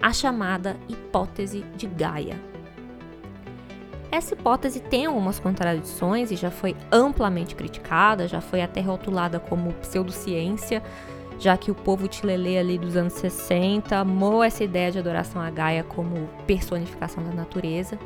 A 0.00 0.12
chamada 0.12 0.76
hipótese 0.88 1.64
de 1.76 1.86
Gaia. 1.86 2.40
Essa 4.10 4.34
hipótese 4.34 4.78
tem 4.78 5.06
algumas 5.06 5.40
contradições 5.40 6.30
e 6.30 6.36
já 6.36 6.50
foi 6.50 6.76
amplamente 6.92 7.56
criticada, 7.56 8.28
já 8.28 8.40
foi 8.40 8.62
até 8.62 8.80
rotulada 8.80 9.40
como 9.40 9.72
pseudociência, 9.74 10.82
já 11.38 11.56
que 11.56 11.70
o 11.70 11.74
povo 11.74 12.08
tilelê 12.08 12.58
ali 12.58 12.78
dos 12.78 12.96
anos 12.96 13.12
60 13.14 13.96
amou 13.96 14.42
essa 14.42 14.64
ideia 14.64 14.90
de 14.90 14.98
adoração 14.98 15.40
a 15.40 15.50
Gaia 15.50 15.84
como 15.84 16.28
personificação 16.46 17.22
da 17.22 17.32
natureza. 17.32 17.98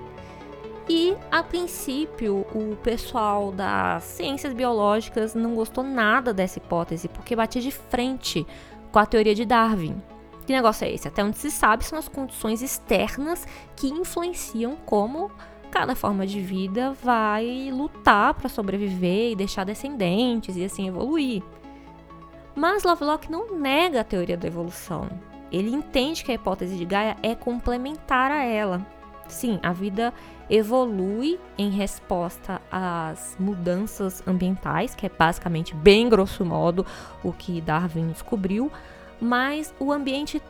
E, 0.89 1.15
a 1.31 1.43
princípio, 1.43 2.47
o 2.55 2.75
pessoal 2.83 3.53
das 3.53 4.05
ciências 4.05 4.55
biológicas 4.55 5.35
não 5.35 5.55
gostou 5.55 5.85
nada 5.85 6.33
dessa 6.33 6.59
hipótese, 6.59 7.09
porque 7.09 7.37
batia 7.37 7.61
de 7.61 7.71
frente 7.71 8.47
com 8.91 8.99
a 8.99 9.05
teoria 9.05 9.35
de 9.35 9.45
Darwin. 9.45 10.01
Que 10.47 10.53
negócio 10.55 10.87
é 10.87 10.91
esse? 10.91 11.07
Até 11.07 11.23
onde 11.23 11.37
se 11.37 11.51
sabe 11.51 11.85
são 11.85 11.99
as 11.99 12.09
condições 12.09 12.63
externas 12.63 13.47
que 13.77 13.89
influenciam 13.89 14.77
como 14.87 15.31
cada 15.71 15.95
forma 15.95 16.27
de 16.27 16.41
vida 16.41 16.95
vai 17.03 17.71
lutar 17.71 18.33
para 18.33 18.49
sobreviver 18.49 19.33
e 19.33 19.37
deixar 19.37 19.65
descendentes 19.65 20.57
e 20.57 20.65
assim 20.65 20.89
evoluir. 20.89 21.43
Mas 22.59 22.83
Lovelock 22.83 23.31
não 23.31 23.57
nega 23.57 24.01
a 24.01 24.05
teoria 24.05 24.37
da 24.37 24.49
evolução. 24.49 25.09
Ele 25.53 25.71
entende 25.71 26.25
que 26.25 26.33
a 26.33 26.35
hipótese 26.35 26.77
de 26.77 26.85
Gaia 26.85 27.17
é 27.23 27.33
complementar 27.33 28.33
a 28.33 28.43
ela. 28.43 28.85
Sim, 29.29 29.61
a 29.63 29.73
vida 29.73 30.13
evolui 30.51 31.39
em 31.57 31.71
resposta 31.71 32.61
às 32.69 33.37
mudanças 33.39 34.27
ambientais, 34.27 34.93
que 34.93 35.07
é 35.07 35.09
basicamente, 35.09 35.73
bem 35.73 36.09
grosso 36.09 36.45
modo, 36.45 36.85
o 37.23 37.33
que 37.33 37.61
Darwin 37.61 38.09
descobriu, 38.09 38.73
mas 39.21 39.73
o 39.79 39.93
ambiente 39.93 40.43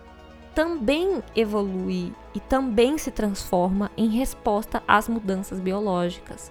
também 0.55 1.23
evolui 1.37 2.15
e 2.35 2.41
também 2.41 2.97
se 2.97 3.11
transforma 3.11 3.91
em 3.99 4.09
resposta 4.09 4.83
às 4.89 5.11
mudanças 5.11 5.61
biológicas. 5.61 6.51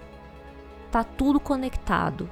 Tá 0.91 1.03
tudo 1.03 1.39
conectado. 1.39 2.29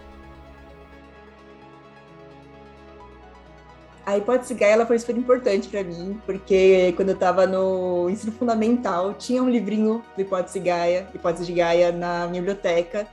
A 4.05 4.17
hipótese 4.17 4.53
Gaia 4.53 4.73
ela 4.73 4.85
foi 4.85 4.99
super 4.99 5.17
importante 5.17 5.67
para 5.67 5.83
mim, 5.83 6.21
porque 6.27 6.93
quando 6.95 7.09
eu 7.09 7.15
estava 7.15 7.47
no 7.47 8.07
ensino 8.07 8.31
fundamental, 8.31 9.15
tinha 9.15 9.41
um 9.41 9.49
livrinho 9.49 10.03
do 10.15 10.21
hipótese 10.21 10.59
Gaia, 10.59 11.07
hipótese 11.13 11.45
de 11.45 11.53
Gaia 11.53 11.91
na 11.91 12.27
minha 12.27 12.41
biblioteca. 12.41 13.07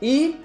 E, 0.00 0.40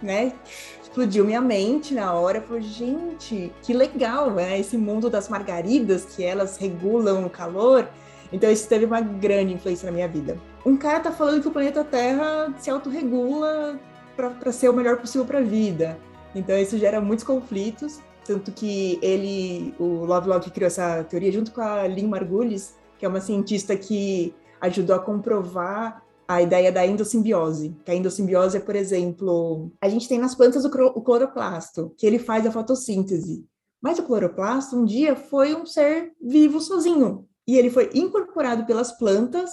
né, 0.00 0.32
explodiu 0.80 1.24
minha 1.24 1.40
mente 1.40 1.94
na 1.94 2.12
hora. 2.12 2.40
Falei, 2.40 2.62
gente, 2.62 3.52
que 3.62 3.72
legal, 3.72 4.30
né? 4.30 4.58
Esse 4.58 4.76
mundo 4.76 5.10
das 5.10 5.28
margaridas, 5.28 6.04
que 6.04 6.22
elas 6.22 6.56
regulam 6.56 7.26
o 7.26 7.30
calor. 7.30 7.88
Então, 8.32 8.50
isso 8.50 8.68
teve 8.68 8.84
uma 8.84 9.00
grande 9.00 9.54
influência 9.54 9.86
na 9.86 9.92
minha 9.92 10.06
vida. 10.06 10.38
Um 10.64 10.76
cara 10.76 11.00
tá 11.00 11.10
falando 11.10 11.42
que 11.42 11.48
o 11.48 11.50
planeta 11.50 11.82
Terra 11.82 12.54
se 12.58 12.70
autorregula 12.70 13.80
para 14.16 14.52
ser 14.52 14.68
o 14.68 14.72
melhor 14.72 14.98
possível 14.98 15.26
para 15.26 15.38
a 15.38 15.42
vida. 15.42 15.98
Então, 16.34 16.56
isso 16.56 16.78
gera 16.78 17.00
muitos 17.00 17.24
conflitos. 17.24 17.98
Tanto 18.30 18.52
que 18.52 18.96
ele, 19.02 19.74
o 19.76 20.04
Lovelock, 20.04 20.52
criou 20.52 20.68
essa 20.68 21.02
teoria 21.02 21.32
junto 21.32 21.50
com 21.50 21.60
a 21.60 21.84
Lynn 21.88 22.06
Margulis, 22.06 22.76
que 22.96 23.04
é 23.04 23.08
uma 23.08 23.20
cientista 23.20 23.76
que 23.76 24.32
ajudou 24.60 24.94
a 24.94 25.00
comprovar 25.00 26.00
a 26.28 26.40
ideia 26.40 26.70
da 26.70 26.86
endossimbiose. 26.86 27.74
Que 27.84 27.90
a 27.90 27.94
endossimbiose 27.96 28.58
é, 28.58 28.60
por 28.60 28.76
exemplo, 28.76 29.72
a 29.80 29.88
gente 29.88 30.08
tem 30.08 30.16
nas 30.16 30.36
plantas 30.36 30.64
o, 30.64 30.70
cloroplasto, 30.70 31.92
que 31.98 32.06
ele 32.06 32.20
faz 32.20 32.46
a 32.46 32.52
fotossíntese. 32.52 33.44
Mas 33.82 33.98
o 33.98 34.04
cloroplasto 34.04 34.76
um 34.76 34.84
dia 34.84 35.16
foi 35.16 35.52
um 35.52 35.66
ser 35.66 36.12
vivo 36.22 36.60
sozinho 36.60 37.26
e 37.48 37.58
ele 37.58 37.68
foi 37.68 37.90
incorporado 37.92 38.64
pelas 38.64 38.92
plantas 38.92 39.50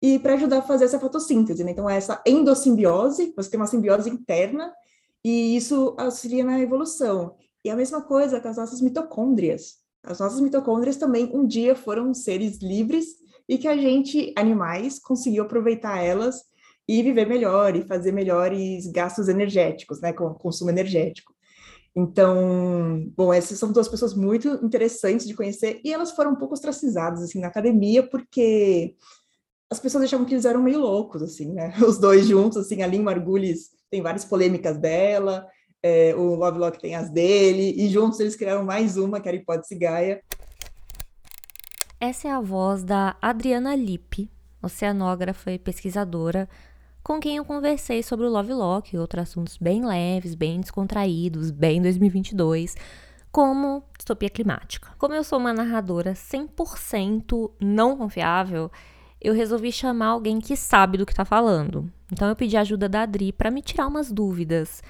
e 0.00 0.18
para 0.18 0.32
ajudar 0.32 0.60
a 0.60 0.62
fazer 0.62 0.86
essa 0.86 0.98
fotossíntese. 0.98 1.62
Né? 1.62 1.72
Então 1.72 1.90
essa 1.90 2.22
endossimbiose, 2.26 3.34
você 3.36 3.50
tem 3.50 3.60
uma 3.60 3.66
simbiose 3.66 4.08
interna 4.08 4.72
e 5.22 5.54
isso 5.54 5.94
auxilia 5.98 6.42
na 6.42 6.58
evolução. 6.58 7.36
E 7.64 7.70
a 7.70 7.76
mesma 7.76 8.02
coisa 8.02 8.40
com 8.40 8.48
as 8.48 8.56
nossas 8.56 8.80
mitocôndrias. 8.80 9.76
As 10.02 10.18
nossas 10.18 10.40
mitocôndrias 10.40 10.96
também 10.96 11.30
um 11.32 11.46
dia 11.46 11.76
foram 11.76 12.12
seres 12.12 12.58
livres 12.58 13.06
e 13.48 13.56
que 13.56 13.68
a 13.68 13.76
gente, 13.76 14.32
animais, 14.36 14.98
conseguiu 14.98 15.44
aproveitar 15.44 16.02
elas 16.02 16.42
e 16.88 17.02
viver 17.02 17.26
melhor 17.26 17.76
e 17.76 17.82
fazer 17.82 18.12
melhores 18.12 18.86
gastos 18.90 19.28
energéticos, 19.28 20.00
né, 20.00 20.12
com 20.12 20.34
consumo 20.34 20.70
energético. 20.70 21.32
Então, 21.94 23.06
bom, 23.14 23.32
essas 23.32 23.58
são 23.58 23.70
duas 23.70 23.86
pessoas 23.86 24.14
muito 24.14 24.48
interessantes 24.64 25.26
de 25.26 25.34
conhecer 25.34 25.80
e 25.84 25.92
elas 25.92 26.12
foram 26.12 26.32
um 26.32 26.36
pouco 26.36 26.54
ostracizadas 26.54 27.22
assim 27.22 27.38
na 27.38 27.48
academia 27.48 28.02
porque 28.02 28.96
as 29.70 29.78
pessoas 29.78 30.04
achavam 30.04 30.24
que 30.24 30.34
eles 30.34 30.46
eram 30.46 30.62
meio 30.62 30.80
loucos 30.80 31.22
assim, 31.22 31.52
né? 31.52 31.74
Os 31.86 31.98
dois 31.98 32.26
juntos, 32.26 32.58
assim, 32.58 32.82
a 32.82 32.86
Lynn 32.86 33.02
Margulis 33.02 33.70
tem 33.90 34.00
várias 34.00 34.24
polêmicas 34.24 34.78
dela, 34.78 35.46
é, 35.82 36.14
o 36.14 36.34
Lovelock 36.34 36.78
tem 36.78 36.94
as 36.94 37.10
dele 37.10 37.74
e 37.76 37.88
juntos 37.88 38.20
eles 38.20 38.36
criaram 38.36 38.64
mais 38.64 38.96
uma 38.96 39.20
que 39.20 39.28
era 39.28 39.36
a 39.36 39.40
hipótese 39.40 39.74
Gaia. 39.74 40.22
Essa 41.98 42.28
é 42.28 42.30
a 42.30 42.40
voz 42.40 42.82
da 42.82 43.16
Adriana 43.20 43.74
Lippe, 43.74 44.30
oceanógrafa 44.62 45.52
e 45.52 45.58
pesquisadora, 45.58 46.48
com 47.02 47.18
quem 47.18 47.36
eu 47.36 47.44
conversei 47.44 48.02
sobre 48.02 48.26
o 48.26 48.30
Lovelock 48.30 48.94
e 48.94 48.98
outros 48.98 49.22
assuntos 49.22 49.56
bem 49.56 49.84
leves, 49.84 50.34
bem 50.34 50.60
descontraídos, 50.60 51.50
bem 51.50 51.82
2022, 51.82 52.76
como 53.32 53.82
distopia 53.96 54.30
climática. 54.30 54.88
Como 54.98 55.14
eu 55.14 55.24
sou 55.24 55.38
uma 55.38 55.52
narradora 55.52 56.12
100% 56.12 57.50
não 57.60 57.96
confiável, 57.96 58.70
eu 59.20 59.34
resolvi 59.34 59.72
chamar 59.72 60.08
alguém 60.08 60.40
que 60.40 60.56
sabe 60.56 60.98
do 60.98 61.06
que 61.06 61.12
está 61.12 61.24
falando. 61.24 61.90
Então 62.12 62.28
eu 62.28 62.36
pedi 62.36 62.56
ajuda 62.56 62.88
da 62.88 63.02
Adri 63.02 63.32
para 63.32 63.50
me 63.50 63.62
tirar 63.62 63.86
umas 63.86 64.12
dúvidas. 64.12 64.82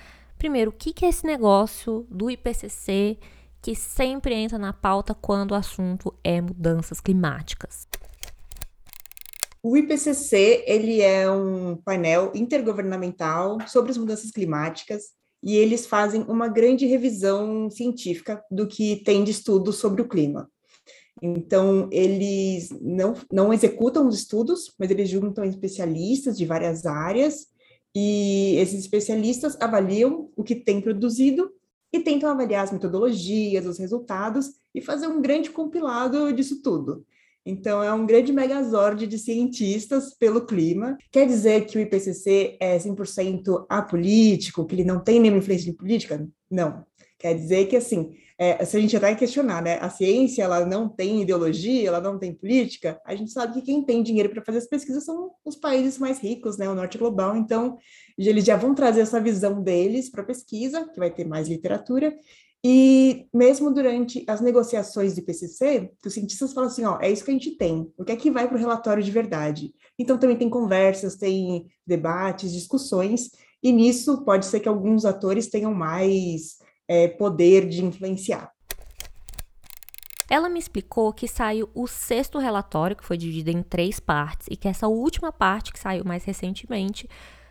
Primeiro, 0.42 0.72
o 0.72 0.74
que 0.74 1.04
é 1.04 1.08
esse 1.08 1.24
negócio 1.24 2.04
do 2.10 2.28
IPCC 2.28 3.16
que 3.62 3.76
sempre 3.76 4.34
entra 4.34 4.58
na 4.58 4.72
pauta 4.72 5.14
quando 5.14 5.52
o 5.52 5.54
assunto 5.54 6.12
é 6.24 6.40
mudanças 6.40 7.00
climáticas? 7.00 7.86
O 9.62 9.76
IPCC 9.76 10.64
ele 10.66 11.00
é 11.00 11.30
um 11.30 11.76
painel 11.76 12.32
intergovernamental 12.34 13.58
sobre 13.68 13.92
as 13.92 13.96
mudanças 13.96 14.32
climáticas 14.32 15.12
e 15.40 15.56
eles 15.56 15.86
fazem 15.86 16.22
uma 16.22 16.48
grande 16.48 16.86
revisão 16.86 17.70
científica 17.70 18.42
do 18.50 18.66
que 18.66 18.96
tem 19.04 19.22
de 19.22 19.30
estudo 19.30 19.72
sobre 19.72 20.02
o 20.02 20.08
clima. 20.08 20.50
Então, 21.22 21.88
eles 21.92 22.68
não, 22.80 23.14
não 23.30 23.52
executam 23.52 24.08
os 24.08 24.18
estudos, 24.18 24.74
mas 24.76 24.90
eles 24.90 25.08
juntam 25.08 25.44
especialistas 25.44 26.36
de 26.36 26.44
várias 26.44 26.84
áreas, 26.84 27.51
e 27.94 28.56
esses 28.56 28.80
especialistas 28.80 29.56
avaliam 29.60 30.30
o 30.36 30.42
que 30.42 30.54
tem 30.54 30.80
produzido 30.80 31.50
e 31.92 32.00
tentam 32.00 32.30
avaliar 32.30 32.64
as 32.64 32.72
metodologias, 32.72 33.66
os 33.66 33.78
resultados, 33.78 34.52
e 34.74 34.80
fazer 34.80 35.06
um 35.06 35.20
grande 35.20 35.50
compilado 35.50 36.32
disso 36.32 36.62
tudo. 36.62 37.04
Então, 37.44 37.82
é 37.82 37.92
um 37.92 38.06
grande 38.06 38.32
megazord 38.32 39.06
de 39.06 39.18
cientistas 39.18 40.14
pelo 40.14 40.46
clima. 40.46 40.96
Quer 41.10 41.26
dizer 41.26 41.66
que 41.66 41.76
o 41.76 41.80
IPCC 41.80 42.56
é 42.60 42.78
100% 42.78 43.66
apolítico, 43.68 44.64
que 44.64 44.74
ele 44.74 44.84
não 44.84 45.00
tem 45.00 45.20
nenhuma 45.20 45.38
influência 45.38 45.70
de 45.70 45.76
política? 45.76 46.26
Não. 46.50 46.84
Quer 47.18 47.34
dizer 47.34 47.66
que, 47.66 47.76
assim, 47.76 48.14
é, 48.38 48.64
se 48.64 48.76
a 48.76 48.80
gente 48.80 48.96
até 48.96 49.14
questionar, 49.14 49.62
né, 49.62 49.78
a 49.80 49.88
ciência 49.88 50.42
ela 50.42 50.64
não 50.64 50.88
tem 50.88 51.22
ideologia, 51.22 51.88
ela 51.88 52.00
não 52.00 52.18
tem 52.18 52.34
política, 52.34 53.00
a 53.04 53.14
gente 53.14 53.30
sabe 53.30 53.54
que 53.54 53.62
quem 53.62 53.82
tem 53.82 54.02
dinheiro 54.02 54.30
para 54.30 54.44
fazer 54.44 54.58
as 54.58 54.66
pesquisas 54.66 55.04
são 55.04 55.30
os 55.44 55.56
países 55.56 55.98
mais 55.98 56.18
ricos, 56.18 56.56
né, 56.56 56.68
o 56.68 56.74
norte 56.74 56.98
global, 56.98 57.36
então 57.36 57.78
eles 58.18 58.44
já 58.44 58.56
vão 58.56 58.74
trazer 58.74 59.00
essa 59.00 59.20
visão 59.20 59.62
deles 59.62 60.10
para 60.10 60.22
a 60.22 60.26
pesquisa, 60.26 60.88
que 60.88 60.98
vai 60.98 61.10
ter 61.10 61.26
mais 61.26 61.48
literatura, 61.48 62.14
e 62.64 63.26
mesmo 63.34 63.72
durante 63.72 64.24
as 64.28 64.40
negociações 64.40 65.14
do 65.14 65.20
IPCC, 65.20 65.90
os 66.06 66.14
cientistas 66.14 66.52
falam 66.52 66.70
assim, 66.70 66.84
ó, 66.84 66.98
é 67.00 67.10
isso 67.10 67.24
que 67.24 67.30
a 67.30 67.34
gente 67.34 67.56
tem, 67.56 67.92
o 67.98 68.04
que 68.04 68.12
é 68.12 68.16
que 68.16 68.30
vai 68.30 68.46
para 68.46 68.56
o 68.56 68.60
relatório 68.60 69.02
de 69.02 69.10
verdade? 69.10 69.74
Então 69.98 70.16
também 70.16 70.36
tem 70.36 70.48
conversas, 70.48 71.16
tem 71.16 71.66
debates, 71.86 72.52
discussões, 72.52 73.30
e 73.62 73.72
nisso 73.72 74.24
pode 74.24 74.46
ser 74.46 74.60
que 74.60 74.68
alguns 74.68 75.04
atores 75.04 75.48
tenham 75.48 75.74
mais 75.74 76.61
é, 76.92 77.08
poder 77.08 77.66
de 77.66 77.82
influenciar. 77.82 78.52
Ela 80.28 80.50
me 80.50 80.58
explicou 80.58 81.10
que 81.10 81.26
saiu 81.26 81.70
o 81.74 81.86
sexto 81.86 82.38
relatório, 82.38 82.94
que 82.94 83.04
foi 83.04 83.16
dividido 83.16 83.50
em 83.50 83.62
três 83.62 83.98
partes, 83.98 84.46
e 84.50 84.56
que 84.56 84.68
essa 84.68 84.86
última 84.86 85.32
parte, 85.32 85.72
que 85.72 85.78
saiu 85.78 86.04
mais 86.04 86.22
recentemente, 86.24 87.08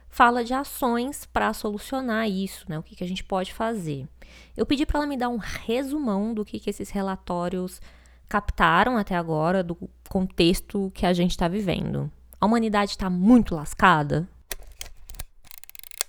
fala 0.09 0.43
de 0.43 0.53
ações 0.53 1.25
para 1.25 1.53
solucionar 1.53 2.29
isso, 2.29 2.65
né? 2.69 2.77
O 2.77 2.83
que, 2.83 2.95
que 2.95 3.03
a 3.03 3.07
gente 3.07 3.23
pode 3.23 3.51
fazer. 3.51 4.07
Eu 4.55 4.65
pedi 4.65 4.85
para 4.85 4.99
ela 4.99 5.07
me 5.07 5.17
dar 5.17 5.29
um 5.29 5.37
resumão 5.37 6.35
do 6.35 6.45
que, 6.45 6.59
que 6.59 6.69
esses 6.69 6.91
relatórios 6.91 7.81
captaram 8.29 8.95
até 8.95 9.15
agora, 9.15 9.63
do 9.63 9.75
contexto 10.07 10.91
que 10.93 11.05
a 11.05 11.13
gente 11.13 11.31
está 11.31 11.47
vivendo. 11.47 12.11
A 12.39 12.45
humanidade 12.45 12.91
está 12.91 13.09
muito 13.09 13.55
lascada? 13.55 14.29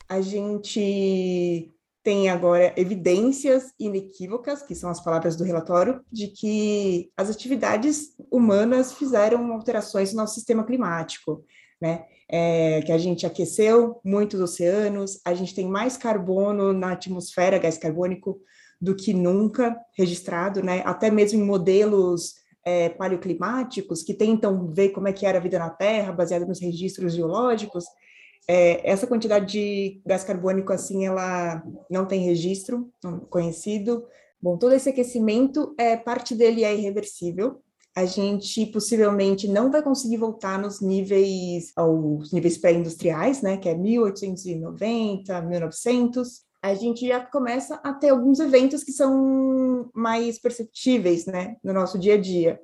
A 0.06 0.20
gente 0.20 1.72
tem 2.02 2.28
agora 2.28 2.72
evidências 2.76 3.72
inequívocas, 3.78 4.62
que 4.62 4.74
são 4.74 4.90
as 4.90 5.02
palavras 5.02 5.36
do 5.36 5.44
relatório, 5.44 6.00
de 6.10 6.28
que 6.28 7.10
as 7.16 7.30
atividades 7.30 8.14
humanas 8.30 8.92
fizeram 8.92 9.52
alterações 9.52 10.12
no 10.12 10.18
nosso 10.18 10.34
sistema 10.34 10.64
climático, 10.64 11.44
né? 11.80 12.04
É, 12.28 12.80
que 12.82 12.92
a 12.92 12.98
gente 12.98 13.26
aqueceu 13.26 14.00
muitos 14.02 14.40
oceanos, 14.40 15.20
a 15.24 15.34
gente 15.34 15.54
tem 15.54 15.68
mais 15.68 15.96
carbono 15.96 16.72
na 16.72 16.92
atmosfera, 16.92 17.58
gás 17.58 17.76
carbônico, 17.76 18.40
do 18.80 18.96
que 18.96 19.12
nunca 19.12 19.76
registrado, 19.96 20.62
né? 20.62 20.82
Até 20.84 21.10
mesmo 21.10 21.40
em 21.40 21.44
modelos 21.44 22.34
é, 22.64 22.88
paleoclimáticos 22.88 24.02
que 24.02 24.14
tentam 24.14 24.72
ver 24.72 24.90
como 24.90 25.08
é 25.08 25.12
que 25.12 25.26
era 25.26 25.38
a 25.38 25.40
vida 25.40 25.58
na 25.58 25.70
Terra, 25.70 26.12
baseado 26.12 26.46
nos 26.46 26.60
registros 26.60 27.14
geológicos, 27.14 27.84
é, 28.48 28.90
essa 28.90 29.06
quantidade 29.06 29.52
de 29.52 30.02
gás 30.04 30.24
carbônico, 30.24 30.72
assim, 30.72 31.06
ela 31.06 31.62
não 31.90 32.06
tem 32.06 32.20
registro 32.20 32.90
conhecido. 33.30 34.04
Bom, 34.40 34.56
todo 34.56 34.74
esse 34.74 34.88
aquecimento, 34.88 35.74
é, 35.78 35.96
parte 35.96 36.34
dele 36.34 36.64
é 36.64 36.74
irreversível. 36.74 37.62
A 37.94 38.04
gente 38.04 38.66
possivelmente 38.66 39.46
não 39.46 39.70
vai 39.70 39.82
conseguir 39.82 40.16
voltar 40.16 40.58
nos 40.58 40.80
níveis, 40.80 41.72
aos 41.76 42.32
níveis 42.32 42.56
pré-industriais, 42.58 43.42
né, 43.42 43.58
que 43.58 43.68
é 43.68 43.74
1890, 43.74 45.40
1900. 45.42 46.40
A 46.62 46.74
gente 46.74 47.06
já 47.06 47.20
começa 47.20 47.74
a 47.76 47.92
ter 47.92 48.08
alguns 48.08 48.40
eventos 48.40 48.82
que 48.82 48.92
são 48.92 49.90
mais 49.94 50.40
perceptíveis, 50.40 51.26
né, 51.26 51.56
no 51.62 51.72
nosso 51.72 51.98
dia 51.98 52.14
a 52.14 52.18
dia 52.18 52.58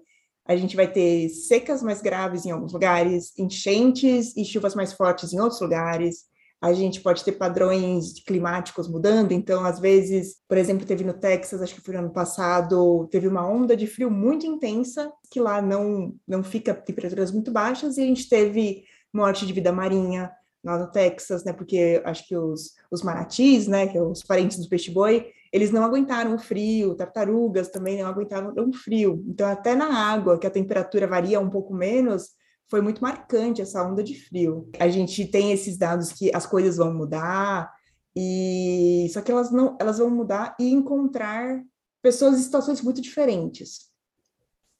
a 0.48 0.56
gente 0.56 0.74
vai 0.74 0.90
ter 0.90 1.28
secas 1.28 1.82
mais 1.82 2.00
graves 2.00 2.46
em 2.46 2.50
alguns 2.50 2.72
lugares, 2.72 3.38
enchentes 3.38 4.34
e 4.34 4.44
chuvas 4.46 4.74
mais 4.74 4.94
fortes 4.94 5.34
em 5.34 5.38
outros 5.38 5.60
lugares. 5.60 6.26
A 6.60 6.72
gente 6.72 7.02
pode 7.02 7.22
ter 7.22 7.32
padrões 7.32 8.14
climáticos 8.26 8.88
mudando, 8.88 9.32
então, 9.32 9.64
às 9.64 9.78
vezes, 9.78 10.36
por 10.48 10.56
exemplo, 10.56 10.86
teve 10.86 11.04
no 11.04 11.12
Texas, 11.12 11.60
acho 11.60 11.74
que 11.74 11.82
foi 11.82 11.94
no 11.94 12.00
ano 12.00 12.12
passado, 12.12 13.06
teve 13.12 13.28
uma 13.28 13.46
onda 13.46 13.76
de 13.76 13.86
frio 13.86 14.10
muito 14.10 14.46
intensa, 14.46 15.12
que 15.30 15.38
lá 15.38 15.62
não, 15.62 16.14
não 16.26 16.42
fica 16.42 16.74
temperaturas 16.74 17.30
muito 17.30 17.52
baixas, 17.52 17.96
e 17.96 18.02
a 18.02 18.06
gente 18.06 18.28
teve 18.28 18.84
morte 19.12 19.46
de 19.46 19.52
vida 19.52 19.70
marinha 19.70 20.32
lá 20.64 20.78
no 20.78 20.90
Texas, 20.90 21.44
né, 21.44 21.52
porque 21.52 22.02
acho 22.04 22.26
que 22.26 22.36
os, 22.36 22.74
os 22.90 23.02
manatis, 23.02 23.66
né, 23.66 23.86
que 23.86 23.96
é 23.96 24.02
os 24.02 24.22
parentes 24.22 24.58
do 24.58 24.68
peixe-boi, 24.68 25.26
eles 25.52 25.70
não 25.70 25.82
aguentaram 25.82 26.34
o 26.34 26.38
frio, 26.38 26.94
tartarugas 26.94 27.68
também 27.68 28.02
não 28.02 28.08
aguentaram 28.08 28.52
o 28.56 28.72
frio. 28.72 29.24
Então, 29.26 29.48
até 29.48 29.74
na 29.74 29.86
água, 30.12 30.38
que 30.38 30.46
a 30.46 30.50
temperatura 30.50 31.06
varia 31.06 31.40
um 31.40 31.48
pouco 31.48 31.72
menos, 31.72 32.30
foi 32.68 32.80
muito 32.82 33.00
marcante 33.00 33.62
essa 33.62 33.82
onda 33.82 34.02
de 34.02 34.14
frio. 34.14 34.68
A 34.78 34.88
gente 34.88 35.26
tem 35.26 35.52
esses 35.52 35.78
dados 35.78 36.12
que 36.12 36.30
as 36.34 36.44
coisas 36.44 36.76
vão 36.76 36.92
mudar, 36.92 37.72
e 38.14 39.08
só 39.12 39.22
que 39.22 39.30
elas 39.30 39.50
não, 39.50 39.76
elas 39.80 39.98
vão 39.98 40.10
mudar 40.10 40.54
e 40.58 40.70
encontrar 40.70 41.62
pessoas 42.02 42.38
em 42.38 42.42
situações 42.42 42.82
muito 42.82 43.00
diferentes. 43.00 43.88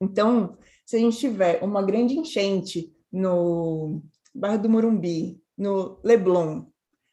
Então, 0.00 0.56
se 0.84 0.96
a 0.96 0.98
gente 0.98 1.18
tiver 1.18 1.62
uma 1.62 1.82
grande 1.82 2.18
enchente 2.18 2.92
no 3.12 4.02
bairro 4.34 4.62
do 4.62 4.68
Morumbi, 4.68 5.40
no 5.58 5.98
Leblon, 6.04 6.64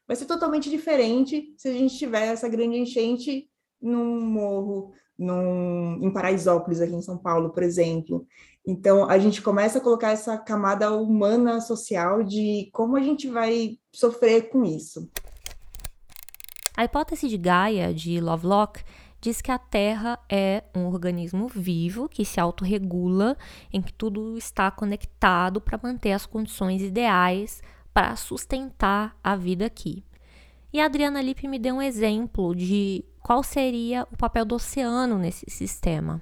vai 0.07 0.15
ser 0.15 0.25
totalmente 0.25 0.69
diferente 0.69 1.53
se 1.57 1.67
a 1.67 1.73
gente 1.73 1.97
tiver 1.97 2.27
essa 2.27 2.47
grande 2.47 2.77
enchente 2.77 3.49
num 3.81 4.21
morro, 4.21 4.93
num, 5.17 5.99
em 6.01 6.11
Paraisópolis, 6.13 6.79
aqui 6.79 6.93
em 6.93 7.01
São 7.01 7.17
Paulo, 7.17 7.49
por 7.51 7.63
exemplo. 7.63 8.25
Então, 8.67 9.09
a 9.09 9.17
gente 9.17 9.41
começa 9.41 9.77
a 9.77 9.81
colocar 9.81 10.11
essa 10.11 10.37
camada 10.37 10.91
humana, 10.91 11.61
social, 11.61 12.23
de 12.23 12.69
como 12.71 12.97
a 12.97 13.01
gente 13.01 13.27
vai 13.27 13.77
sofrer 13.93 14.49
com 14.49 14.63
isso. 14.63 15.09
A 16.75 16.83
hipótese 16.83 17.27
de 17.27 17.37
Gaia, 17.37 17.93
de 17.93 18.19
Lovelock, 18.19 18.83
diz 19.21 19.41
que 19.41 19.51
a 19.51 19.57
Terra 19.57 20.19
é 20.29 20.63
um 20.75 20.85
organismo 20.87 21.47
vivo 21.47 22.09
que 22.09 22.25
se 22.25 22.39
autorregula, 22.39 23.37
em 23.71 23.81
que 23.81 23.93
tudo 23.93 24.37
está 24.37 24.69
conectado 24.69 25.61
para 25.61 25.79
manter 25.81 26.11
as 26.11 26.25
condições 26.25 26.81
ideais 26.81 27.61
para 27.95 28.17
sustentar 28.17 29.17
a 29.23 29.37
vida 29.37 29.65
aqui. 29.65 30.03
E 30.73 30.81
a 30.81 30.85
Adriana 30.85 31.21
Lippe 31.21 31.47
me 31.47 31.57
deu 31.57 31.75
um 31.75 31.81
exemplo 31.81 32.53
de 32.53 33.05
qual 33.23 33.41
seria 33.41 34.05
o 34.11 34.17
papel 34.17 34.43
do 34.43 34.55
oceano 34.55 35.17
nesse 35.17 35.45
sistema. 35.47 36.21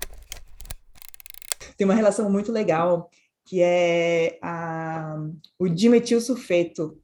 Tem 1.76 1.86
uma 1.86 1.96
relação 1.96 2.30
muito 2.30 2.52
legal 2.52 3.10
que 3.44 3.60
é 3.60 4.38
a, 4.44 5.18
o 5.58 5.68
dimetilsulfeto, 5.68 6.96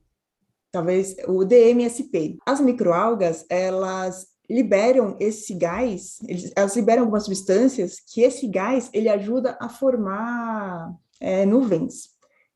talvez 0.70 1.16
o 1.26 1.44
DMSP. 1.44 2.38
As 2.46 2.60
microalgas, 2.60 3.44
elas 3.50 4.28
liberam 4.48 5.16
esse 5.18 5.52
gás, 5.52 6.20
elas 6.54 6.76
liberam 6.76 7.02
algumas 7.02 7.24
substâncias 7.24 7.96
que 7.98 8.20
esse 8.20 8.46
gás 8.46 8.88
ele 8.92 9.08
ajuda 9.08 9.58
a 9.60 9.68
formar 9.68 10.94
é, 11.18 11.44
nuvens. 11.44 12.09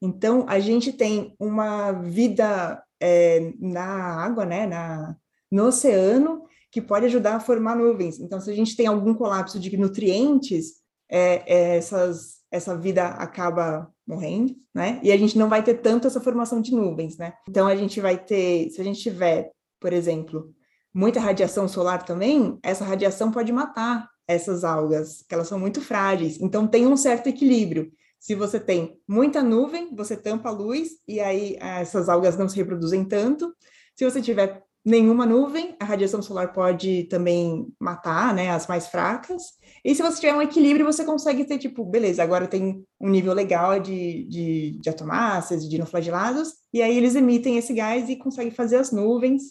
Então, 0.04 0.44
a 0.46 0.60
gente 0.60 0.92
tem 0.92 1.34
uma 1.40 1.90
vida 1.92 2.82
é, 3.00 3.54
na 3.58 4.22
água, 4.22 4.44
né, 4.44 4.66
na, 4.66 5.16
no 5.50 5.64
oceano, 5.64 6.42
que 6.70 6.82
pode 6.82 7.06
ajudar 7.06 7.36
a 7.36 7.40
formar 7.40 7.74
nuvens. 7.74 8.20
Então, 8.20 8.38
se 8.38 8.50
a 8.50 8.54
gente 8.54 8.76
tem 8.76 8.86
algum 8.86 9.14
colapso 9.14 9.58
de 9.58 9.74
nutrientes, 9.78 10.74
é, 11.10 11.42
é, 11.46 11.76
essas, 11.78 12.34
essa 12.50 12.76
vida 12.76 13.06
acaba 13.06 13.90
morrendo, 14.06 14.54
né? 14.74 15.00
E 15.02 15.10
a 15.10 15.16
gente 15.16 15.38
não 15.38 15.48
vai 15.48 15.62
ter 15.62 15.74
tanto 15.74 16.06
essa 16.06 16.20
formação 16.20 16.60
de 16.60 16.74
nuvens, 16.74 17.16
né? 17.16 17.32
Então, 17.48 17.66
a 17.66 17.74
gente 17.74 17.98
vai 17.98 18.18
ter, 18.18 18.68
se 18.70 18.80
a 18.80 18.84
gente 18.84 19.00
tiver, 19.00 19.52
por 19.80 19.94
exemplo, 19.94 20.52
muita 20.92 21.18
radiação 21.18 21.66
solar 21.66 22.04
também, 22.04 22.58
essa 22.62 22.84
radiação 22.84 23.32
pode 23.32 23.50
matar 23.52 24.06
essas 24.28 24.64
algas, 24.64 25.24
que 25.26 25.34
elas 25.34 25.48
são 25.48 25.58
muito 25.58 25.80
frágeis. 25.80 26.38
Então, 26.42 26.66
tem 26.66 26.86
um 26.86 26.96
certo 26.96 27.28
equilíbrio. 27.28 27.90
Se 28.24 28.34
você 28.34 28.58
tem 28.58 28.98
muita 29.06 29.42
nuvem, 29.42 29.94
você 29.94 30.16
tampa 30.16 30.48
a 30.48 30.52
luz 30.52 30.92
e 31.06 31.20
aí 31.20 31.58
ah, 31.60 31.80
essas 31.80 32.08
algas 32.08 32.38
não 32.38 32.48
se 32.48 32.56
reproduzem 32.56 33.04
tanto. 33.04 33.54
Se 33.94 34.02
você 34.02 34.22
tiver 34.22 34.62
nenhuma 34.82 35.26
nuvem, 35.26 35.76
a 35.78 35.84
radiação 35.84 36.22
solar 36.22 36.50
pode 36.54 37.04
também 37.04 37.66
matar, 37.78 38.32
né, 38.32 38.48
as 38.48 38.66
mais 38.66 38.86
fracas. 38.88 39.42
E 39.84 39.94
se 39.94 40.00
você 40.00 40.22
tiver 40.22 40.32
um 40.34 40.40
equilíbrio, 40.40 40.86
você 40.86 41.04
consegue 41.04 41.44
ter, 41.44 41.58
tipo, 41.58 41.84
beleza, 41.84 42.22
agora 42.22 42.46
tem 42.46 42.82
um 42.98 43.10
nível 43.10 43.34
legal 43.34 43.78
de, 43.78 44.24
de, 44.24 44.78
de 44.80 44.88
atomáceas, 44.88 45.62
de 45.62 45.68
dinoflagelados, 45.68 46.54
e 46.72 46.80
aí 46.80 46.96
eles 46.96 47.14
emitem 47.14 47.58
esse 47.58 47.74
gás 47.74 48.08
e 48.08 48.16
conseguem 48.16 48.50
fazer 48.50 48.76
as 48.76 48.90
nuvens. 48.90 49.42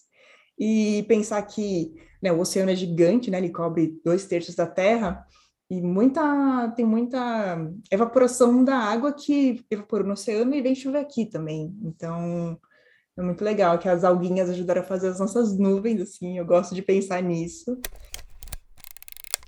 E 0.58 1.06
pensar 1.08 1.44
que 1.44 1.94
né, 2.24 2.32
o 2.32 2.40
oceano 2.40 2.72
é 2.72 2.76
gigante, 2.76 3.30
né, 3.30 3.38
ele 3.38 3.52
cobre 3.52 4.02
dois 4.04 4.26
terços 4.26 4.56
da 4.56 4.66
Terra, 4.66 5.24
e 5.74 5.82
muita, 5.82 6.72
tem 6.76 6.86
muita 6.86 7.58
evaporação 7.90 8.64
da 8.64 8.76
água 8.76 9.12
que 9.12 9.66
evaporou 9.72 10.06
no 10.06 10.14
oceano 10.14 10.54
e 10.54 10.62
vem 10.62 10.76
chover 10.76 11.00
aqui 11.00 11.26
também. 11.26 11.76
Então, 11.82 12.60
é 13.18 13.22
muito 13.24 13.44
legal 13.44 13.80
que 13.80 13.90
as 13.90 14.04
alguinhas 14.04 14.52
ajudaram 14.52 14.82
a 14.82 14.86
fazer 14.86 15.08
as 15.08 15.20
nossas 15.20 15.58
nuvens, 15.58 16.00
assim, 16.00 16.38
eu 16.38 16.46
gosto 16.46 16.76
de 16.76 16.84
pensar 16.84 17.24
nisso. 17.24 17.80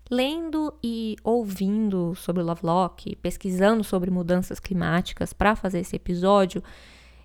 Lendo 0.10 0.74
e 0.84 1.16
ouvindo 1.24 2.16
sobre 2.16 2.42
Lovelock, 2.42 3.16
pesquisando 3.18 3.84
sobre 3.84 4.10
mudanças 4.10 4.60
climáticas 4.60 5.32
para 5.32 5.56
fazer 5.56 5.80
esse 5.80 5.96
episódio, 5.96 6.64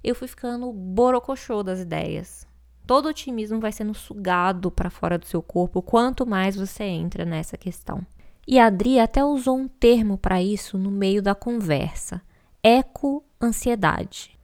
eu 0.04 0.14
fui 0.14 0.28
ficando 0.28 0.70
borocochô 0.72 1.62
das 1.62 1.80
ideias. 1.80 2.46
Todo 2.86 3.08
otimismo 3.08 3.60
vai 3.60 3.72
sendo 3.72 3.94
sugado 3.94 4.70
para 4.70 4.90
fora 4.90 5.16
do 5.16 5.24
seu 5.24 5.42
corpo 5.42 5.80
quanto 5.80 6.26
mais 6.26 6.56
você 6.56 6.84
entra 6.84 7.24
nessa 7.24 7.56
questão. 7.56 8.04
E 8.50 8.58
a 8.58 8.66
Adri 8.66 8.98
até 8.98 9.24
usou 9.24 9.56
um 9.56 9.68
termo 9.68 10.18
para 10.18 10.42
isso 10.42 10.76
no 10.76 10.90
meio 10.90 11.22
da 11.22 11.34
conversa: 11.34 12.20
eco-ansiedade 12.62 14.38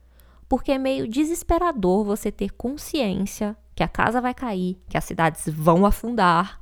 porque 0.47 0.71
é 0.71 0.77
meio 0.77 1.07
desesperador 1.07 2.03
você 2.03 2.31
ter 2.31 2.51
consciência 2.51 3.55
que 3.75 3.83
a 3.83 3.87
casa 3.87 4.21
vai 4.21 4.33
cair, 4.33 4.77
que 4.89 4.97
as 4.97 5.03
cidades 5.03 5.47
vão 5.49 5.85
afundar 5.85 6.59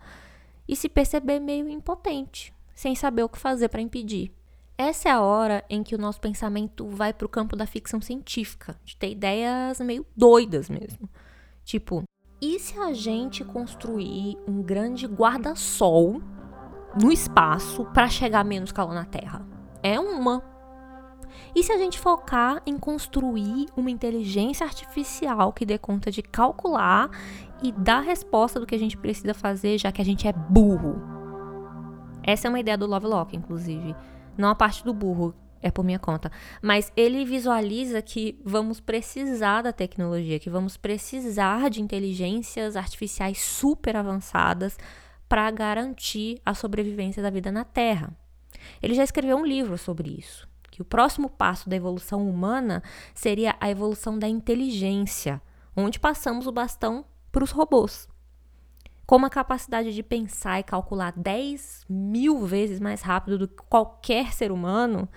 e 0.67 0.75
se 0.75 0.89
perceber 0.89 1.39
meio 1.39 1.69
impotente, 1.69 2.53
sem 2.73 2.95
saber 2.95 3.23
o 3.23 3.29
que 3.29 3.37
fazer 3.37 3.69
para 3.69 3.81
impedir. 3.81 4.31
Essa 4.77 5.09
é 5.09 5.11
a 5.11 5.21
hora 5.21 5.63
em 5.69 5.83
que 5.83 5.95
o 5.95 5.97
nosso 5.97 6.19
pensamento 6.19 6.87
vai 6.87 7.13
para 7.13 7.25
o 7.25 7.29
campo 7.29 7.55
da 7.55 7.65
ficção 7.65 8.01
científica, 8.01 8.77
de 8.83 8.97
ter 8.97 9.11
ideias 9.11 9.79
meio 9.79 10.05
doidas 10.17 10.69
mesmo. 10.69 11.07
Tipo, 11.63 12.03
e 12.41 12.59
se 12.59 12.77
a 12.77 12.91
gente 12.91 13.45
construir 13.45 14.37
um 14.45 14.61
grande 14.61 15.07
guarda-sol 15.07 16.21
no 17.01 17.11
espaço 17.11 17.85
para 17.93 18.07
chegar 18.07 18.43
menos 18.43 18.71
calor 18.71 18.93
na 18.93 19.05
Terra? 19.05 19.45
É 19.83 19.99
uma. 19.99 20.43
E 21.55 21.63
se 21.63 21.71
a 21.71 21.77
gente 21.77 21.99
focar 21.99 22.61
em 22.65 22.77
construir 22.77 23.67
uma 23.75 23.89
inteligência 23.89 24.65
artificial 24.65 25.53
que 25.53 25.65
dê 25.65 25.77
conta 25.77 26.11
de 26.11 26.21
calcular 26.21 27.09
e 27.61 27.71
dar 27.71 28.01
resposta 28.01 28.59
do 28.59 28.65
que 28.65 28.75
a 28.75 28.79
gente 28.79 28.97
precisa 28.97 29.33
fazer, 29.33 29.77
já 29.77 29.91
que 29.91 30.01
a 30.01 30.05
gente 30.05 30.27
é 30.27 30.33
burro? 30.33 31.01
Essa 32.23 32.47
é 32.47 32.49
uma 32.49 32.59
ideia 32.59 32.77
do 32.77 32.87
Lovelock, 32.87 33.35
inclusive. 33.35 33.95
Não 34.37 34.49
a 34.49 34.55
parte 34.55 34.83
do 34.83 34.93
burro, 34.93 35.33
é 35.61 35.71
por 35.71 35.83
minha 35.83 35.99
conta. 35.99 36.31
Mas 36.61 36.91
ele 36.95 37.23
visualiza 37.25 38.01
que 38.01 38.39
vamos 38.43 38.79
precisar 38.79 39.61
da 39.61 39.71
tecnologia, 39.71 40.39
que 40.39 40.49
vamos 40.49 40.77
precisar 40.77 41.69
de 41.69 41.81
inteligências 41.81 42.75
artificiais 42.75 43.39
super 43.39 43.95
avançadas 43.95 44.77
para 45.27 45.49
garantir 45.51 46.41
a 46.45 46.53
sobrevivência 46.53 47.21
da 47.21 47.29
vida 47.29 47.51
na 47.51 47.63
Terra. 47.63 48.15
Ele 48.81 48.93
já 48.93 49.03
escreveu 49.03 49.37
um 49.37 49.45
livro 49.45 49.77
sobre 49.77 50.09
isso 50.09 50.47
que 50.75 50.81
o 50.81 50.85
próximo 50.85 51.29
passo 51.29 51.69
da 51.69 51.75
evolução 51.77 52.29
humana 52.29 52.83
seria 53.13 53.55
a 53.61 53.69
evolução 53.69 54.19
da 54.19 54.27
inteligência, 54.27 55.41
onde 55.73 55.97
passamos 55.97 56.47
o 56.47 56.51
bastão 56.51 57.05
para 57.31 57.45
os 57.45 57.51
robôs. 57.51 58.09
Com 59.05 59.15
uma 59.15 59.29
capacidade 59.29 59.93
de 59.93 60.03
pensar 60.03 60.59
e 60.59 60.63
calcular 60.63 61.13
10 61.15 61.85
mil 61.87 62.45
vezes 62.45 62.81
mais 62.81 63.01
rápido 63.01 63.37
do 63.37 63.47
que 63.47 63.63
qualquer 63.69 64.33
ser 64.33 64.51
humano, 64.51 65.07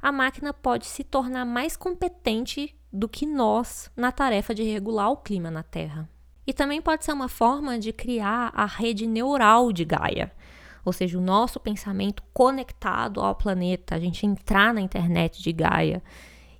a 0.00 0.12
máquina 0.12 0.54
pode 0.54 0.86
se 0.86 1.02
tornar 1.02 1.44
mais 1.44 1.76
competente 1.76 2.72
do 2.92 3.08
que 3.08 3.26
nós 3.26 3.90
na 3.96 4.12
tarefa 4.12 4.54
de 4.54 4.62
regular 4.62 5.10
o 5.10 5.16
clima 5.16 5.50
na 5.50 5.64
Terra. 5.64 6.08
E 6.46 6.52
também 6.52 6.80
pode 6.80 7.04
ser 7.04 7.12
uma 7.12 7.28
forma 7.28 7.78
de 7.78 7.92
criar 7.92 8.50
a 8.54 8.66
rede 8.66 9.06
neural 9.06 9.72
de 9.72 9.84
Gaia, 9.84 10.32
ou 10.84 10.92
seja, 10.92 11.18
o 11.18 11.20
nosso 11.20 11.60
pensamento 11.60 12.22
conectado 12.32 13.20
ao 13.20 13.34
planeta, 13.34 13.94
a 13.94 13.98
gente 13.98 14.26
entrar 14.26 14.72
na 14.72 14.80
internet 14.80 15.42
de 15.42 15.52
Gaia. 15.52 16.02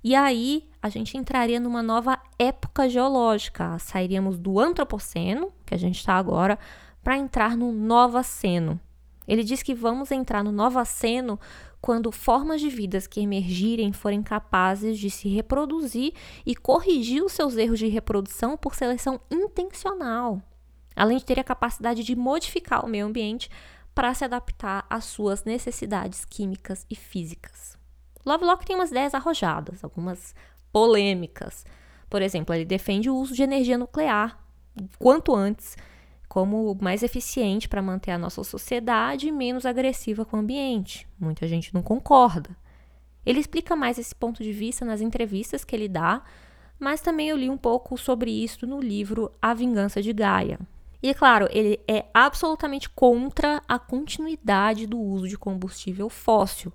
E 0.03 0.15
aí 0.15 0.69
a 0.81 0.89
gente 0.89 1.17
entraria 1.17 1.59
numa 1.59 1.83
nova 1.83 2.19
época 2.39 2.89
geológica, 2.89 3.77
sairíamos 3.79 4.37
do 4.37 4.59
antropoceno, 4.59 5.51
que 5.65 5.75
a 5.75 5.77
gente 5.77 5.97
está 5.97 6.13
agora, 6.15 6.57
para 7.03 7.17
entrar 7.17 7.55
no 7.55 7.71
novaceno. 7.71 8.79
Ele 9.27 9.43
diz 9.43 9.61
que 9.61 9.73
vamos 9.73 10.11
entrar 10.11 10.43
no 10.43 10.51
novaceno 10.51 11.39
quando 11.81 12.11
formas 12.11 12.61
de 12.61 12.69
vidas 12.69 13.07
que 13.07 13.19
emergirem 13.19 13.91
forem 13.91 14.21
capazes 14.21 14.99
de 14.99 15.09
se 15.09 15.27
reproduzir 15.27 16.13
e 16.45 16.55
corrigir 16.55 17.23
os 17.23 17.31
seus 17.31 17.57
erros 17.57 17.79
de 17.79 17.87
reprodução 17.87 18.55
por 18.55 18.75
seleção 18.75 19.19
intencional, 19.31 20.41
além 20.95 21.17
de 21.17 21.25
ter 21.25 21.39
a 21.39 21.43
capacidade 21.43 22.03
de 22.03 22.15
modificar 22.15 22.85
o 22.85 22.87
meio 22.87 23.07
ambiente 23.07 23.49
para 23.95 24.13
se 24.13 24.23
adaptar 24.23 24.85
às 24.89 25.05
suas 25.05 25.43
necessidades 25.43 26.23
químicas 26.23 26.85
e 26.89 26.95
físicas. 26.95 27.77
Lovelock 28.23 28.65
tem 28.65 28.75
umas 28.75 28.91
ideias 28.91 29.15
arrojadas, 29.15 29.83
algumas 29.83 30.35
polêmicas. 30.71 31.65
Por 32.07 32.21
exemplo, 32.21 32.53
ele 32.53 32.65
defende 32.65 33.09
o 33.09 33.15
uso 33.15 33.33
de 33.33 33.41
energia 33.41 33.77
nuclear 33.77 34.39
quanto 34.99 35.35
antes, 35.35 35.75
como 36.31 36.77
mais 36.79 37.03
eficiente 37.03 37.67
para 37.67 37.81
manter 37.81 38.11
a 38.11 38.17
nossa 38.17 38.41
sociedade 38.41 39.29
menos 39.29 39.65
agressiva 39.65 40.23
com 40.23 40.37
o 40.37 40.39
ambiente. 40.39 41.05
Muita 41.19 41.45
gente 41.45 41.73
não 41.73 41.81
concorda. 41.81 42.55
Ele 43.25 43.41
explica 43.41 43.75
mais 43.75 43.99
esse 43.99 44.15
ponto 44.15 44.41
de 44.41 44.53
vista 44.53 44.85
nas 44.85 45.01
entrevistas 45.01 45.65
que 45.65 45.75
ele 45.75 45.89
dá, 45.89 46.23
mas 46.79 47.01
também 47.01 47.27
eu 47.27 47.35
li 47.35 47.49
um 47.49 47.57
pouco 47.57 47.97
sobre 47.97 48.31
isso 48.31 48.65
no 48.65 48.79
livro 48.79 49.29
A 49.41 49.53
Vingança 49.53 50.01
de 50.01 50.13
Gaia, 50.13 50.57
e 51.03 51.13
claro, 51.13 51.49
ele 51.51 51.81
é 51.85 52.05
absolutamente 52.13 52.89
contra 52.89 53.61
a 53.67 53.77
continuidade 53.77 54.87
do 54.87 54.97
uso 54.97 55.27
de 55.27 55.37
combustível 55.37 56.09
fóssil. 56.09 56.71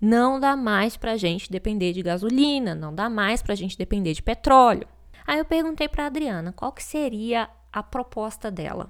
Não 0.00 0.38
dá 0.38 0.54
mais 0.54 0.96
para 0.96 1.12
a 1.12 1.16
gente 1.16 1.50
depender 1.50 1.92
de 1.92 2.04
gasolina, 2.04 2.72
não 2.72 2.94
dá 2.94 3.10
mais 3.10 3.42
para 3.42 3.52
a 3.52 3.56
gente 3.56 3.76
depender 3.76 4.12
de 4.12 4.22
petróleo. 4.22 4.86
Aí 5.26 5.40
eu 5.40 5.44
perguntei 5.44 5.88
para 5.88 6.06
Adriana 6.06 6.52
qual 6.52 6.70
que 6.70 6.84
seria 6.84 7.50
a 7.76 7.82
proposta 7.82 8.50
dela. 8.50 8.88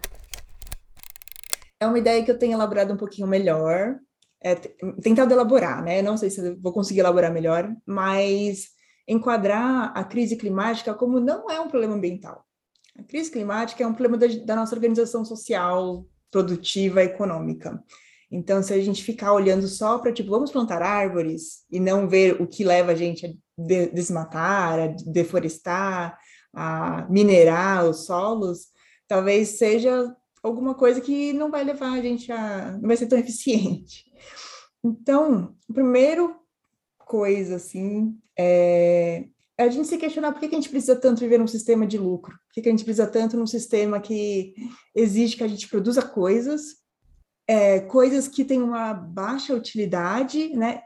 É 1.80 1.86
uma 1.88 1.98
ideia 1.98 2.24
que 2.24 2.30
eu 2.30 2.38
tenho 2.38 2.52
elaborado 2.52 2.94
um 2.94 2.96
pouquinho 2.96 3.26
melhor, 3.26 3.98
é, 4.40 4.54
tentado 4.54 5.32
elaborar, 5.32 5.82
né? 5.82 6.00
Não 6.00 6.16
sei 6.16 6.30
se 6.30 6.54
vou 6.54 6.72
conseguir 6.72 7.00
elaborar 7.00 7.32
melhor, 7.32 7.74
mas 7.84 8.68
enquadrar 9.08 9.90
a 9.92 10.04
crise 10.04 10.36
climática 10.36 10.94
como 10.94 11.18
não 11.18 11.50
é 11.50 11.60
um 11.60 11.68
problema 11.68 11.94
ambiental. 11.94 12.44
A 12.96 13.02
crise 13.02 13.28
climática 13.28 13.82
é 13.82 13.86
um 13.88 13.92
problema 13.92 14.16
da, 14.16 14.28
da 14.44 14.54
nossa 14.54 14.76
organização 14.76 15.24
social, 15.24 16.06
produtiva, 16.30 17.02
econômica. 17.02 17.82
Então, 18.30 18.62
se 18.62 18.72
a 18.72 18.80
gente 18.80 19.02
ficar 19.02 19.32
olhando 19.32 19.66
só 19.66 19.98
para, 19.98 20.12
tipo, 20.12 20.30
vamos 20.30 20.52
plantar 20.52 20.80
árvores 20.80 21.64
e 21.72 21.80
não 21.80 22.08
ver 22.08 22.40
o 22.40 22.46
que 22.46 22.64
leva 22.64 22.92
a 22.92 22.94
gente 22.94 23.26
a 23.26 23.30
desmatar, 23.92 24.78
a 24.78 24.86
deforestar, 25.06 26.16
a 26.54 27.06
minerar 27.10 27.84
os 27.84 28.06
solos, 28.06 28.74
talvez 29.08 29.50
seja 29.50 30.14
alguma 30.42 30.74
coisa 30.74 31.00
que 31.00 31.32
não 31.32 31.50
vai 31.50 31.64
levar 31.64 31.92
a 31.92 32.02
gente 32.02 32.30
a. 32.30 32.72
não 32.72 32.88
vai 32.88 32.96
ser 32.96 33.06
tão 33.06 33.18
eficiente. 33.18 34.04
Então, 34.84 35.54
a 35.68 35.72
primeira 35.72 36.32
coisa, 36.98 37.56
assim, 37.56 38.16
é 38.38 39.24
a 39.58 39.68
gente 39.68 39.88
se 39.88 39.96
questionar 39.96 40.32
por 40.32 40.40
que, 40.40 40.46
a 40.46 40.50
gente 40.50 40.68
precisa 40.68 40.94
tanto 40.94 41.20
viver 41.20 41.38
num 41.38 41.46
sistema 41.46 41.86
de 41.86 41.96
lucro, 41.96 42.34
por 42.34 42.62
que, 42.62 42.68
a 42.68 42.70
gente 42.70 42.84
precisa 42.84 43.06
tanto 43.06 43.36
num 43.36 43.46
sistema 43.46 44.00
que 44.00 44.54
exige 44.94 45.36
que 45.36 45.44
a 45.44 45.48
gente 45.48 45.66
produza 45.68 46.02
coisas, 46.02 46.76
é, 47.48 47.80
coisas 47.80 48.28
que 48.28 48.44
têm 48.44 48.62
uma 48.62 48.92
baixa 48.92 49.54
utilidade, 49.54 50.50
né, 50.50 50.82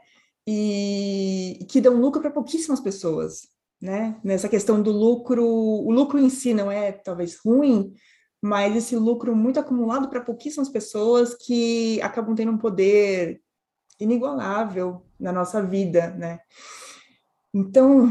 e 0.47 1.65
que 1.69 1.81
dão 1.81 1.99
lucro 1.99 2.21
para 2.21 2.31
pouquíssimas 2.31 2.79
pessoas, 2.79 3.49
né, 3.81 4.19
nessa 4.23 4.47
questão 4.47 4.81
do 4.81 4.91
lucro, 4.91 5.43
o 5.43 5.91
lucro 5.91 6.19
em 6.19 6.29
si 6.29 6.53
não 6.53 6.71
é 6.71 6.91
talvez 6.91 7.37
ruim, 7.43 7.93
mas 8.41 8.75
esse 8.75 8.95
lucro 8.95 9.35
muito 9.35 9.59
acumulado 9.59 10.09
para 10.09 10.21
pouquíssimas 10.21 10.69
pessoas 10.69 11.35
que 11.35 12.01
acabam 12.01 12.35
tendo 12.35 12.51
um 12.51 12.57
poder 12.57 13.41
inigualável 13.99 15.05
na 15.19 15.31
nossa 15.31 15.61
vida, 15.61 16.11
né. 16.11 16.39
Então, 17.53 18.09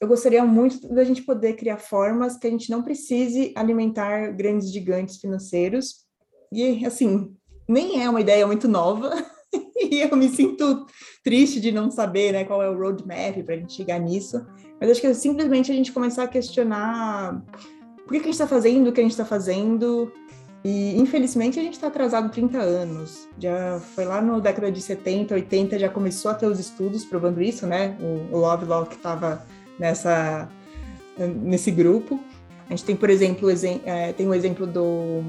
eu 0.00 0.08
gostaria 0.08 0.44
muito 0.44 0.88
da 0.88 1.04
gente 1.04 1.22
poder 1.22 1.54
criar 1.54 1.78
formas 1.78 2.36
que 2.36 2.46
a 2.46 2.50
gente 2.50 2.70
não 2.70 2.82
precise 2.82 3.52
alimentar 3.56 4.32
grandes 4.32 4.72
gigantes 4.72 5.16
financeiros. 5.18 6.06
E, 6.52 6.84
assim, 6.86 7.34
nem 7.68 8.02
é 8.02 8.08
uma 8.08 8.20
ideia 8.20 8.46
muito 8.46 8.68
nova, 8.68 9.10
e 9.76 10.00
eu 10.00 10.16
me 10.16 10.28
sinto 10.28 10.86
triste 11.22 11.60
de 11.60 11.72
não 11.72 11.90
saber 11.90 12.32
né, 12.32 12.44
qual 12.44 12.62
é 12.62 12.70
o 12.70 12.78
roadmap 12.78 13.42
para 13.44 13.54
a 13.54 13.58
gente 13.58 13.72
chegar 13.72 13.98
nisso. 13.98 14.44
Mas 14.80 14.90
acho 14.90 15.00
que 15.00 15.06
é 15.06 15.14
simplesmente 15.14 15.72
a 15.72 15.74
gente 15.74 15.92
começar 15.92 16.24
a 16.24 16.28
questionar 16.28 17.42
por 18.04 18.12
que, 18.12 18.20
que 18.20 18.28
a 18.28 18.30
gente 18.30 18.34
está 18.34 18.46
fazendo 18.46 18.88
o 18.88 18.92
que 18.92 19.00
a 19.00 19.02
gente 19.02 19.12
está 19.12 19.24
fazendo. 19.24 20.12
E, 20.64 20.98
infelizmente, 20.98 21.60
a 21.60 21.62
gente 21.62 21.74
está 21.74 21.86
atrasado 21.86 22.30
30 22.30 22.58
anos. 22.58 23.28
Já 23.38 23.80
foi 23.94 24.04
lá 24.04 24.20
na 24.20 24.38
década 24.38 24.70
de 24.70 24.80
70, 24.80 25.34
80, 25.34 25.78
já 25.78 25.88
começou 25.88 26.30
a 26.30 26.34
ter 26.34 26.46
os 26.46 26.58
estudos 26.58 27.04
provando 27.04 27.40
isso, 27.40 27.66
né? 27.66 27.96
O, 28.32 28.36
Lovelock 28.36 28.94
estava 28.94 29.44
nessa 29.78 30.48
nesse 31.18 31.70
grupo. 31.70 32.20
A 32.66 32.70
gente 32.70 32.84
tem, 32.84 32.96
por 32.96 33.08
exemplo, 33.08 33.48
é, 33.84 34.12
tem 34.12 34.28
o 34.28 34.34
exemplo 34.34 34.66
do 34.66 35.22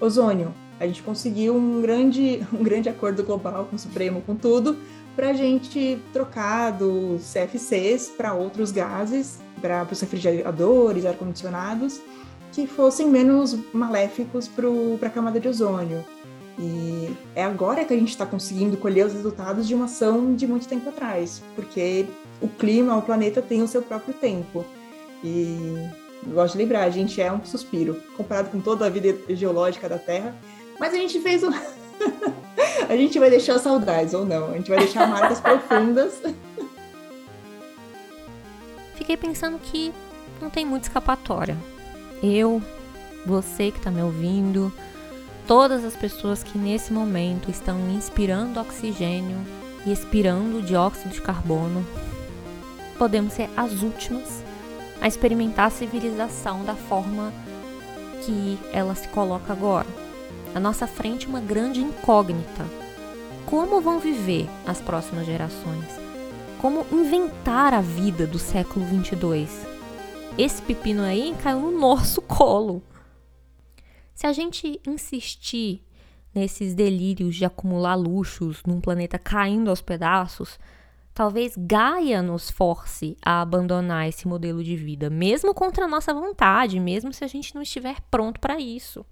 ozônio. 0.00 0.54
A 0.84 0.86
gente 0.86 1.02
conseguiu 1.02 1.56
um 1.56 1.80
grande, 1.80 2.46
um 2.52 2.62
grande 2.62 2.90
acordo 2.90 3.24
global 3.24 3.66
com 3.70 3.76
o 3.76 3.78
Supremo, 3.78 4.20
com 4.20 4.36
tudo, 4.36 4.76
para 5.16 5.30
a 5.30 5.32
gente 5.32 5.98
trocar 6.12 6.72
dos 6.72 7.32
CFCs 7.32 8.10
para 8.10 8.34
outros 8.34 8.70
gases, 8.70 9.38
para 9.62 9.86
os 9.90 10.00
refrigeradores, 10.00 11.06
ar-condicionados, 11.06 12.00
que 12.52 12.66
fossem 12.66 13.08
menos 13.08 13.56
maléficos 13.72 14.46
para 14.46 15.08
a 15.08 15.10
camada 15.10 15.40
de 15.40 15.48
ozônio. 15.48 16.04
E 16.58 17.10
é 17.34 17.42
agora 17.42 17.84
que 17.84 17.94
a 17.94 17.96
gente 17.96 18.10
está 18.10 18.26
conseguindo 18.26 18.76
colher 18.76 19.06
os 19.06 19.12
resultados 19.12 19.66
de 19.66 19.74
uma 19.74 19.86
ação 19.86 20.34
de 20.34 20.46
muito 20.46 20.68
tempo 20.68 20.88
atrás, 20.90 21.42
porque 21.56 22.06
o 22.42 22.48
clima, 22.48 22.96
o 22.96 23.02
planeta 23.02 23.40
tem 23.40 23.62
o 23.62 23.66
seu 23.66 23.80
próprio 23.80 24.12
tempo. 24.14 24.64
E 25.22 25.88
gosto 26.32 26.52
de 26.52 26.58
lembrar, 26.58 26.84
a 26.84 26.90
gente 26.90 27.20
é 27.20 27.32
um 27.32 27.42
suspiro 27.44 28.00
comparado 28.16 28.50
com 28.50 28.60
toda 28.60 28.86
a 28.86 28.90
vida 28.90 29.16
geológica 29.34 29.88
da 29.88 29.98
Terra, 29.98 30.34
mas 30.78 30.92
a 30.94 30.96
gente 30.96 31.20
fez 31.20 31.42
um. 31.42 31.50
a 32.88 32.96
gente 32.96 33.18
vai 33.18 33.30
deixar 33.30 33.58
saudades 33.58 34.14
ou 34.14 34.24
não, 34.24 34.50
a 34.50 34.54
gente 34.54 34.68
vai 34.68 34.78
deixar 34.78 35.06
marcas 35.06 35.40
profundas. 35.40 36.20
Fiquei 38.94 39.16
pensando 39.16 39.58
que 39.58 39.92
não 40.40 40.50
tem 40.50 40.64
muita 40.64 40.86
escapatória. 40.86 41.56
Eu, 42.22 42.62
você 43.26 43.70
que 43.70 43.78
está 43.78 43.90
me 43.90 44.02
ouvindo, 44.02 44.72
todas 45.46 45.84
as 45.84 45.94
pessoas 45.94 46.42
que 46.42 46.56
nesse 46.56 46.92
momento 46.92 47.50
estão 47.50 47.78
inspirando 47.90 48.60
oxigênio 48.60 49.38
e 49.84 49.92
expirando 49.92 50.62
dióxido 50.62 51.12
de 51.12 51.20
carbono, 51.20 51.84
podemos 52.98 53.34
ser 53.34 53.50
as 53.56 53.82
últimas 53.82 54.42
a 55.00 55.08
experimentar 55.08 55.66
a 55.66 55.70
civilização 55.70 56.64
da 56.64 56.74
forma 56.74 57.32
que 58.24 58.58
ela 58.72 58.94
se 58.94 59.06
coloca 59.08 59.52
agora. 59.52 60.03
À 60.54 60.60
nossa 60.60 60.86
frente, 60.86 61.26
uma 61.26 61.40
grande 61.40 61.80
incógnita. 61.80 62.64
Como 63.44 63.80
vão 63.80 63.98
viver 63.98 64.48
as 64.64 64.80
próximas 64.80 65.26
gerações? 65.26 65.84
Como 66.60 66.86
inventar 66.92 67.74
a 67.74 67.80
vida 67.80 68.24
do 68.24 68.38
século 68.38 68.86
22? 68.86 69.50
Esse 70.38 70.62
pepino 70.62 71.02
aí 71.02 71.34
caiu 71.42 71.58
no 71.58 71.76
nosso 71.76 72.22
colo. 72.22 72.80
Se 74.14 74.28
a 74.28 74.32
gente 74.32 74.80
insistir 74.86 75.82
nesses 76.32 76.72
delírios 76.72 77.34
de 77.34 77.44
acumular 77.44 77.96
luxos 77.96 78.62
num 78.64 78.80
planeta 78.80 79.18
caindo 79.18 79.70
aos 79.70 79.80
pedaços, 79.80 80.56
talvez 81.12 81.54
Gaia 81.56 82.22
nos 82.22 82.48
force 82.48 83.16
a 83.24 83.40
abandonar 83.40 84.08
esse 84.08 84.28
modelo 84.28 84.62
de 84.62 84.76
vida, 84.76 85.10
mesmo 85.10 85.52
contra 85.52 85.86
a 85.86 85.88
nossa 85.88 86.14
vontade, 86.14 86.78
mesmo 86.78 87.12
se 87.12 87.24
a 87.24 87.28
gente 87.28 87.56
não 87.56 87.62
estiver 87.62 87.96
pronto 88.08 88.38
para 88.38 88.60
isso. 88.60 89.04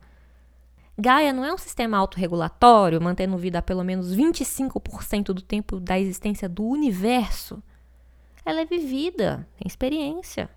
Gaia 0.99 1.33
não 1.33 1.45
é 1.45 1.53
um 1.53 1.59
sistema 1.59 1.97
autorregulatório, 1.97 3.01
mantendo 3.01 3.37
vida 3.39 3.59
a 3.59 3.63
pelo 3.63 3.83
menos 3.83 4.15
25% 4.15 5.27
do 5.27 5.43
tempo 5.43 5.81
da 5.81 5.99
existência 5.99 6.49
do 6.49 6.65
universo. 6.65 7.63
Ela 8.45 8.61
é 8.61 8.65
vivida, 8.65 9.49
tem 9.57 9.67
experiência. 9.67 10.51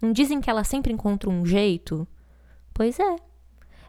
Não 0.00 0.12
dizem 0.12 0.40
que 0.40 0.50
ela 0.50 0.64
sempre 0.64 0.92
encontra 0.92 1.30
um 1.30 1.46
jeito? 1.46 2.06
Pois 2.74 2.98
é. 2.98 3.16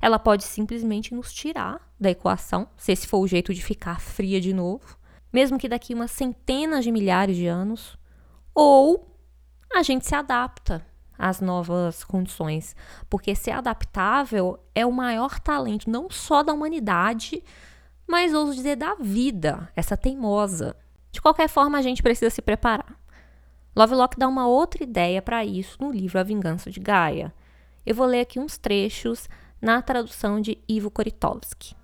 Ela 0.01 0.17
pode 0.17 0.43
simplesmente 0.43 1.13
nos 1.13 1.34
tirar 1.34 1.80
da 1.99 2.10
equação, 2.10 2.67
se 2.77 2.91
esse 2.91 3.06
for 3.06 3.19
o 3.19 3.27
jeito 3.27 3.54
de 3.54 3.62
ficar 3.62 3.99
fria 3.99 4.41
de 4.41 4.54
novo, 4.54 4.97
mesmo 5.32 5.60
que 5.60 5.69
daqui 5.69 5.93
umas 5.93 6.12
centenas 6.12 6.84
de 6.84 6.91
milhares 6.91 7.36
de 7.36 7.47
anos, 7.47 7.97
ou 8.56 9.15
a 9.73 9.84
gente 9.84 10.06
se 10.06 10.15
adapta 10.15 10.86
às 11.21 11.39
novas 11.39 12.03
condições, 12.03 12.75
porque 13.07 13.36
ser 13.36 13.51
adaptável 13.51 14.60
é 14.73 14.84
o 14.84 14.91
maior 14.91 15.39
talento 15.39 15.88
não 15.88 16.10
só 16.10 16.41
da 16.41 16.51
humanidade, 16.51 17.43
mas 18.07 18.34
ouso 18.34 18.55
dizer 18.55 18.75
da 18.75 18.95
vida, 18.95 19.69
essa 19.75 19.95
teimosa. 19.95 20.75
De 21.12 21.21
qualquer 21.21 21.47
forma, 21.47 21.77
a 21.77 21.81
gente 21.84 22.01
precisa 22.01 22.31
se 22.31 22.41
preparar. 22.41 22.99
Lovelock 23.75 24.17
dá 24.17 24.27
uma 24.27 24.47
outra 24.47 24.84
ideia 24.84 25.21
para 25.21 25.45
isso 25.45 25.77
no 25.79 25.91
livro 25.91 26.19
A 26.19 26.23
Vingança 26.23 26.71
de 26.71 26.79
Gaia. 26.79 27.31
Eu 27.86 27.93
vou 27.93 28.07
ler 28.07 28.21
aqui 28.21 28.39
uns 28.39 28.57
trechos 28.57 29.29
na 29.62 29.79
tradução 29.79 30.41
de 30.41 30.57
Ivo 30.67 30.89
Koritowski. 30.89 31.75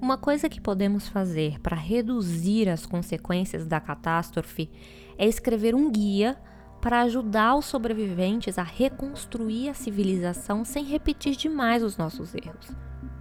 Uma 0.00 0.18
coisa 0.18 0.48
que 0.48 0.60
podemos 0.60 1.08
fazer 1.08 1.60
para 1.60 1.76
reduzir 1.76 2.68
as 2.68 2.84
consequências 2.84 3.64
da 3.64 3.80
catástrofe 3.80 4.70
é 5.18 5.26
escrever 5.26 5.74
um 5.74 5.90
guia 5.90 6.36
para 6.80 7.02
ajudar 7.02 7.56
os 7.56 7.64
sobreviventes 7.64 8.58
a 8.58 8.62
reconstruir 8.62 9.68
a 9.68 9.74
civilização 9.74 10.64
sem 10.64 10.84
repetir 10.84 11.34
demais 11.34 11.82
os 11.82 11.96
nossos 11.96 12.34
erros. 12.34 12.70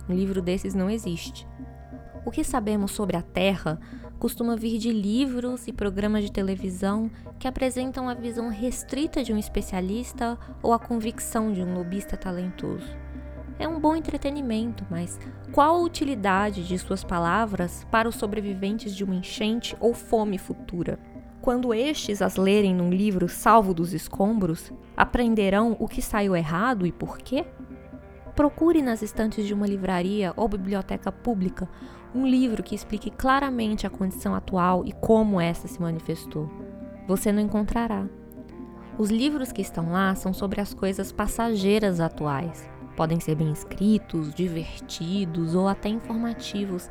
Um 0.07 0.13
livro 0.13 0.41
desses 0.41 0.75
não 0.75 0.89
existe. 0.89 1.47
O 2.25 2.31
que 2.31 2.43
sabemos 2.43 2.91
sobre 2.91 3.17
a 3.17 3.21
Terra 3.21 3.79
costuma 4.19 4.55
vir 4.55 4.77
de 4.77 4.91
livros 4.91 5.67
e 5.67 5.73
programas 5.73 6.23
de 6.23 6.31
televisão 6.31 7.09
que 7.39 7.47
apresentam 7.47 8.07
a 8.07 8.13
visão 8.13 8.49
restrita 8.49 9.23
de 9.23 9.33
um 9.33 9.37
especialista 9.37 10.37
ou 10.61 10.73
a 10.73 10.79
convicção 10.79 11.51
de 11.51 11.61
um 11.61 11.73
lobista 11.73 12.15
talentoso. 12.15 12.87
É 13.57 13.67
um 13.67 13.79
bom 13.79 13.95
entretenimento, 13.95 14.85
mas 14.89 15.19
qual 15.53 15.75
a 15.75 15.81
utilidade 15.81 16.67
de 16.67 16.77
suas 16.77 17.03
palavras 17.03 17.85
para 17.89 18.09
os 18.09 18.15
sobreviventes 18.15 18.95
de 18.95 19.03
uma 19.03 19.15
enchente 19.15 19.77
ou 19.79 19.93
fome 19.93 20.37
futura? 20.37 20.99
Quando 21.45 21.75
estes 21.75 22.23
as 22.23 22.37
lerem 22.37 22.73
num 22.73 22.89
livro 22.89 23.29
salvo 23.29 23.71
dos 23.71 23.93
escombros, 23.93 24.73
aprenderão 24.97 25.77
o 25.79 25.87
que 25.87 26.01
saiu 26.01 26.35
errado 26.35 26.87
e 26.87 26.91
por 26.91 27.19
quê? 27.19 27.45
Procure 28.35 28.81
nas 28.81 29.03
estantes 29.03 29.45
de 29.45 29.53
uma 29.53 29.67
livraria 29.67 30.33
ou 30.35 30.47
biblioteca 30.47 31.11
pública 31.11 31.69
um 32.15 32.25
livro 32.25 32.63
que 32.63 32.73
explique 32.73 33.11
claramente 33.11 33.85
a 33.85 33.91
condição 33.91 34.33
atual 34.33 34.83
e 34.87 34.91
como 34.91 35.39
essa 35.39 35.67
se 35.67 35.79
manifestou. 35.79 36.49
Você 37.07 37.31
não 37.31 37.43
encontrará. 37.43 38.07
Os 38.97 39.11
livros 39.11 39.51
que 39.51 39.61
estão 39.61 39.91
lá 39.91 40.15
são 40.15 40.33
sobre 40.33 40.59
as 40.59 40.73
coisas 40.73 41.11
passageiras 41.11 41.99
atuais. 41.99 42.67
Podem 42.97 43.19
ser 43.19 43.35
bem 43.35 43.51
escritos, 43.51 44.33
divertidos 44.33 45.53
ou 45.53 45.67
até 45.67 45.89
informativos, 45.89 46.89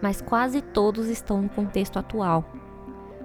mas 0.00 0.22
quase 0.22 0.62
todos 0.62 1.06
estão 1.08 1.42
no 1.42 1.50
contexto 1.50 1.98
atual 1.98 2.63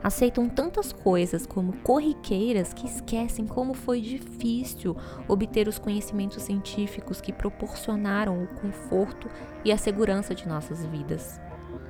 aceitam 0.03 0.47
tantas 0.47 0.91
coisas 0.93 1.45
como 1.45 1.73
corriqueiras 1.77 2.73
que 2.73 2.85
esquecem 2.85 3.45
como 3.45 3.73
foi 3.73 4.01
difícil 4.01 4.95
obter 5.27 5.67
os 5.67 5.77
conhecimentos 5.77 6.43
científicos 6.43 7.19
que 7.19 7.33
proporcionaram 7.33 8.43
o 8.43 8.47
conforto 8.47 9.29
e 9.63 9.71
a 9.71 9.77
segurança 9.77 10.33
de 10.33 10.47
nossas 10.47 10.85
vidas. 10.85 11.39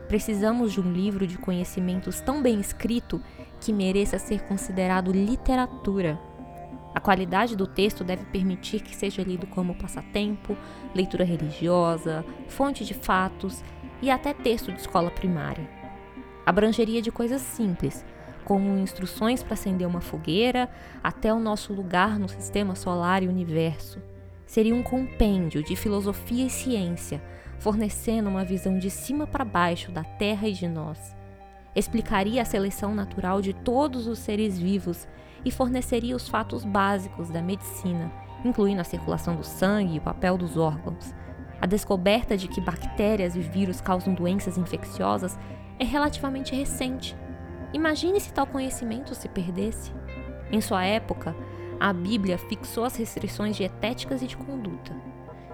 Precisamos 0.07 0.73
de 0.73 0.81
um 0.81 0.91
livro 0.91 1.27
de 1.27 1.37
conhecimentos 1.37 2.19
tão 2.19 2.41
bem 2.41 2.59
escrito 2.59 3.21
que 3.61 3.71
mereça 3.71 4.17
ser 4.17 4.41
considerado 4.41 5.11
literatura. 5.11 6.19
A 6.95 6.99
qualidade 6.99 7.55
do 7.55 7.67
texto 7.67 8.03
deve 8.03 8.25
permitir 8.25 8.81
que 8.81 8.95
seja 8.95 9.21
lido 9.21 9.45
como 9.45 9.75
passatempo, 9.75 10.57
leitura 10.95 11.23
religiosa, 11.23 12.25
fonte 12.47 12.83
de 12.83 12.95
fatos 12.95 13.63
e 14.01 14.09
até 14.09 14.33
texto 14.33 14.71
de 14.71 14.79
escola 14.79 15.11
primária 15.11 15.78
abrangeria 16.49 16.99
de 16.99 17.11
coisas 17.11 17.41
simples, 17.41 18.03
como 18.43 18.79
instruções 18.79 19.43
para 19.43 19.53
acender 19.53 19.87
uma 19.87 20.01
fogueira 20.01 20.67
até 21.03 21.31
o 21.31 21.39
nosso 21.39 21.71
lugar 21.71 22.17
no 22.17 22.27
sistema 22.27 22.73
solar 22.73 23.21
e 23.21 23.27
universo. 23.27 24.01
Seria 24.47 24.73
um 24.73 24.81
compêndio 24.81 25.63
de 25.63 25.75
filosofia 25.75 26.47
e 26.47 26.49
ciência, 26.49 27.21
fornecendo 27.59 28.29
uma 28.29 28.43
visão 28.43 28.79
de 28.79 28.89
cima 28.89 29.27
para 29.27 29.45
baixo 29.45 29.91
da 29.91 30.03
Terra 30.03 30.47
e 30.47 30.53
de 30.53 30.67
nós. 30.67 31.15
Explicaria 31.75 32.41
a 32.41 32.45
seleção 32.45 32.95
natural 32.95 33.41
de 33.41 33.53
todos 33.53 34.07
os 34.07 34.17
seres 34.17 34.57
vivos 34.57 35.07
e 35.45 35.51
forneceria 35.51 36.15
os 36.15 36.27
fatos 36.27 36.65
básicos 36.65 37.29
da 37.29 37.43
medicina, 37.43 38.11
incluindo 38.43 38.81
a 38.81 38.85
circulação 38.85 39.35
do 39.35 39.43
sangue 39.43 39.93
e 39.93 39.99
o 39.99 40.01
papel 40.01 40.35
dos 40.35 40.57
órgãos. 40.57 41.13
A 41.61 41.67
descoberta 41.67 42.35
de 42.35 42.47
que 42.47 42.59
bactérias 42.59 43.35
e 43.35 43.39
vírus 43.39 43.79
causam 43.81 44.15
doenças 44.15 44.57
infecciosas 44.57 45.37
é 45.79 45.83
relativamente 45.83 46.55
recente. 46.55 47.15
Imagine 47.73 48.19
se 48.19 48.33
tal 48.33 48.45
conhecimento 48.45 49.15
se 49.15 49.29
perdesse. 49.29 49.91
Em 50.51 50.59
sua 50.59 50.83
época, 50.83 51.35
a 51.79 51.93
Bíblia 51.93 52.37
fixou 52.37 52.83
as 52.83 52.95
restrições 52.95 53.55
dietéticas 53.55 54.21
e 54.21 54.27
de 54.27 54.35
conduta. 54.35 54.93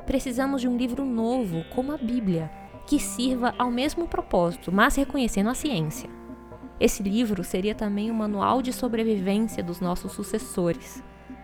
Precisamos 0.06 0.62
de 0.62 0.68
um 0.68 0.76
livro 0.78 1.06
novo, 1.06 1.64
como 1.74 1.92
a 1.92 1.98
Bíblia, 1.98 2.50
que 2.88 3.00
sirva 3.00 3.54
ao 3.58 3.70
mesmo 3.70 4.08
propósito, 4.08 4.72
mas 4.72 4.96
reconhecendo 4.96 5.50
a 5.50 5.56
ciência. 5.56 6.10
Esse 6.80 7.02
livro 7.02 7.44
seria 7.44 7.74
também 7.74 8.12
um 8.12 8.16
manual 8.16 8.62
de 8.62 8.74
sobrevivência 8.74 9.64
dos 9.64 9.80
nossos 9.80 10.12
sucessores. 10.12 11.04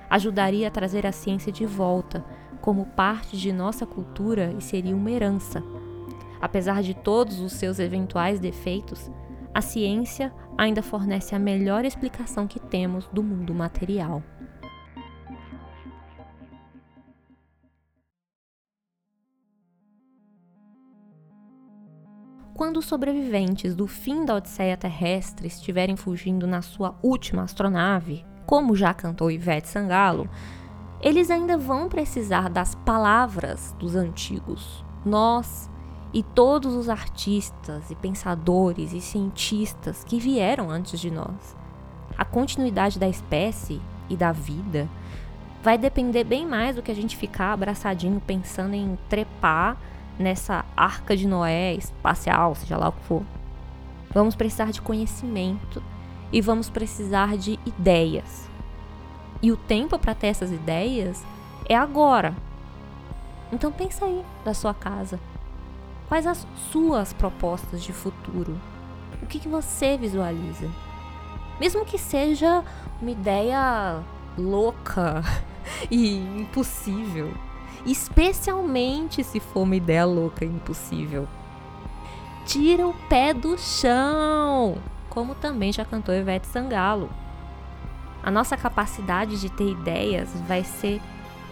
Ajudaria 0.09 0.67
a 0.67 0.71
trazer 0.71 1.05
a 1.05 1.11
ciência 1.11 1.51
de 1.51 1.65
volta 1.65 2.23
como 2.59 2.85
parte 2.85 3.37
de 3.37 3.51
nossa 3.51 3.85
cultura 3.85 4.53
e 4.57 4.61
seria 4.61 4.95
uma 4.95 5.09
herança. 5.09 5.63
Apesar 6.41 6.81
de 6.81 6.95
todos 6.95 7.39
os 7.39 7.53
seus 7.53 7.77
eventuais 7.77 8.39
defeitos, 8.39 9.11
a 9.53 9.61
ciência 9.61 10.33
ainda 10.57 10.81
fornece 10.81 11.35
a 11.35 11.39
melhor 11.39 11.85
explicação 11.85 12.47
que 12.47 12.59
temos 12.59 13.07
do 13.09 13.21
mundo 13.21 13.53
material. 13.53 14.23
Quando 22.53 22.77
os 22.77 22.85
sobreviventes 22.85 23.75
do 23.75 23.87
fim 23.87 24.23
da 24.23 24.35
Odisseia 24.35 24.77
terrestre 24.77 25.47
estiverem 25.47 25.95
fugindo 25.95 26.45
na 26.45 26.61
sua 26.61 26.95
última 27.01 27.43
astronave, 27.43 28.23
como 28.45 28.75
já 28.75 28.93
cantou 28.93 29.31
Ivete 29.31 29.67
Sangalo, 29.67 30.29
eles 31.01 31.31
ainda 31.31 31.57
vão 31.57 31.89
precisar 31.89 32.49
das 32.49 32.75
palavras 32.75 33.75
dos 33.79 33.95
antigos. 33.95 34.85
Nós 35.03 35.70
e 36.13 36.21
todos 36.21 36.75
os 36.75 36.89
artistas 36.89 37.89
e 37.89 37.95
pensadores 37.95 38.93
e 38.93 38.99
cientistas 38.99 40.03
que 40.03 40.19
vieram 40.19 40.69
antes 40.69 40.99
de 40.99 41.09
nós. 41.09 41.55
A 42.17 42.25
continuidade 42.25 42.99
da 42.99 43.07
espécie 43.07 43.81
e 44.09 44.17
da 44.17 44.31
vida 44.31 44.89
vai 45.63 45.77
depender 45.77 46.23
bem 46.23 46.45
mais 46.45 46.75
do 46.75 46.81
que 46.81 46.91
a 46.91 46.95
gente 46.95 47.15
ficar 47.15 47.53
abraçadinho 47.53 48.21
pensando 48.25 48.73
em 48.73 48.97
trepar 49.07 49.77
nessa 50.19 50.65
arca 50.75 51.15
de 51.15 51.27
Noé 51.27 51.73
espacial, 51.73 52.55
seja 52.55 52.77
lá 52.77 52.89
o 52.89 52.91
que 52.91 53.03
for. 53.03 53.23
Vamos 54.13 54.35
precisar 54.35 54.71
de 54.71 54.81
conhecimento 54.81 55.81
e 56.31 56.41
vamos 56.41 56.69
precisar 56.69 57.37
de 57.37 57.57
ideias. 57.65 58.49
E 59.41 59.51
o 59.51 59.57
tempo 59.57 59.97
para 59.97 60.13
ter 60.13 60.27
essas 60.27 60.51
ideias 60.51 61.23
é 61.67 61.75
agora. 61.75 62.35
Então 63.51 63.71
pensa 63.71 64.05
aí 64.05 64.23
da 64.43 64.53
sua 64.53 64.73
casa. 64.73 65.19
Quais 66.11 66.27
as 66.27 66.45
suas 66.69 67.13
propostas 67.13 67.81
de 67.81 67.93
futuro? 67.93 68.59
O 69.23 69.25
que, 69.27 69.39
que 69.39 69.47
você 69.47 69.97
visualiza? 69.97 70.69
Mesmo 71.57 71.85
que 71.85 71.97
seja 71.97 72.65
uma 73.01 73.11
ideia 73.11 74.03
louca 74.37 75.23
e 75.89 76.17
impossível, 76.17 77.33
especialmente 77.85 79.23
se 79.23 79.39
for 79.39 79.61
uma 79.61 79.77
ideia 79.77 80.03
louca 80.03 80.43
e 80.43 80.49
impossível. 80.49 81.29
Tira 82.45 82.85
o 82.85 82.93
pé 83.07 83.33
do 83.33 83.57
chão, 83.57 84.79
como 85.09 85.33
também 85.33 85.71
já 85.71 85.85
cantou 85.85 86.13
Ivete 86.13 86.47
Sangalo. 86.47 87.09
A 88.21 88.29
nossa 88.29 88.57
capacidade 88.57 89.39
de 89.39 89.49
ter 89.49 89.69
ideias 89.69 90.29
vai 90.45 90.65
ser 90.65 91.01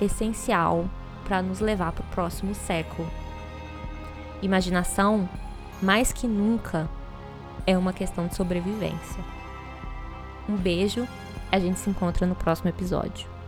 essencial 0.02 0.84
para 1.24 1.42
nos 1.42 1.62
levar 1.62 1.94
para 1.94 2.04
o 2.04 2.10
próximo 2.10 2.54
século. 2.54 3.10
Imaginação, 4.42 5.30
mais 5.82 6.14
que 6.14 6.28
nunca, 6.28 6.90
é 7.68 7.78
uma 7.78 7.94
questão 7.94 8.28
de 8.28 8.36
sobrevivência. 8.36 9.24
Um 10.48 10.56
beijo, 10.56 11.08
a 11.52 11.60
gente 11.60 11.80
se 11.80 11.90
encontra 11.90 12.26
no 12.26 12.36
próximo 12.36 12.70
episódio. 12.70 13.39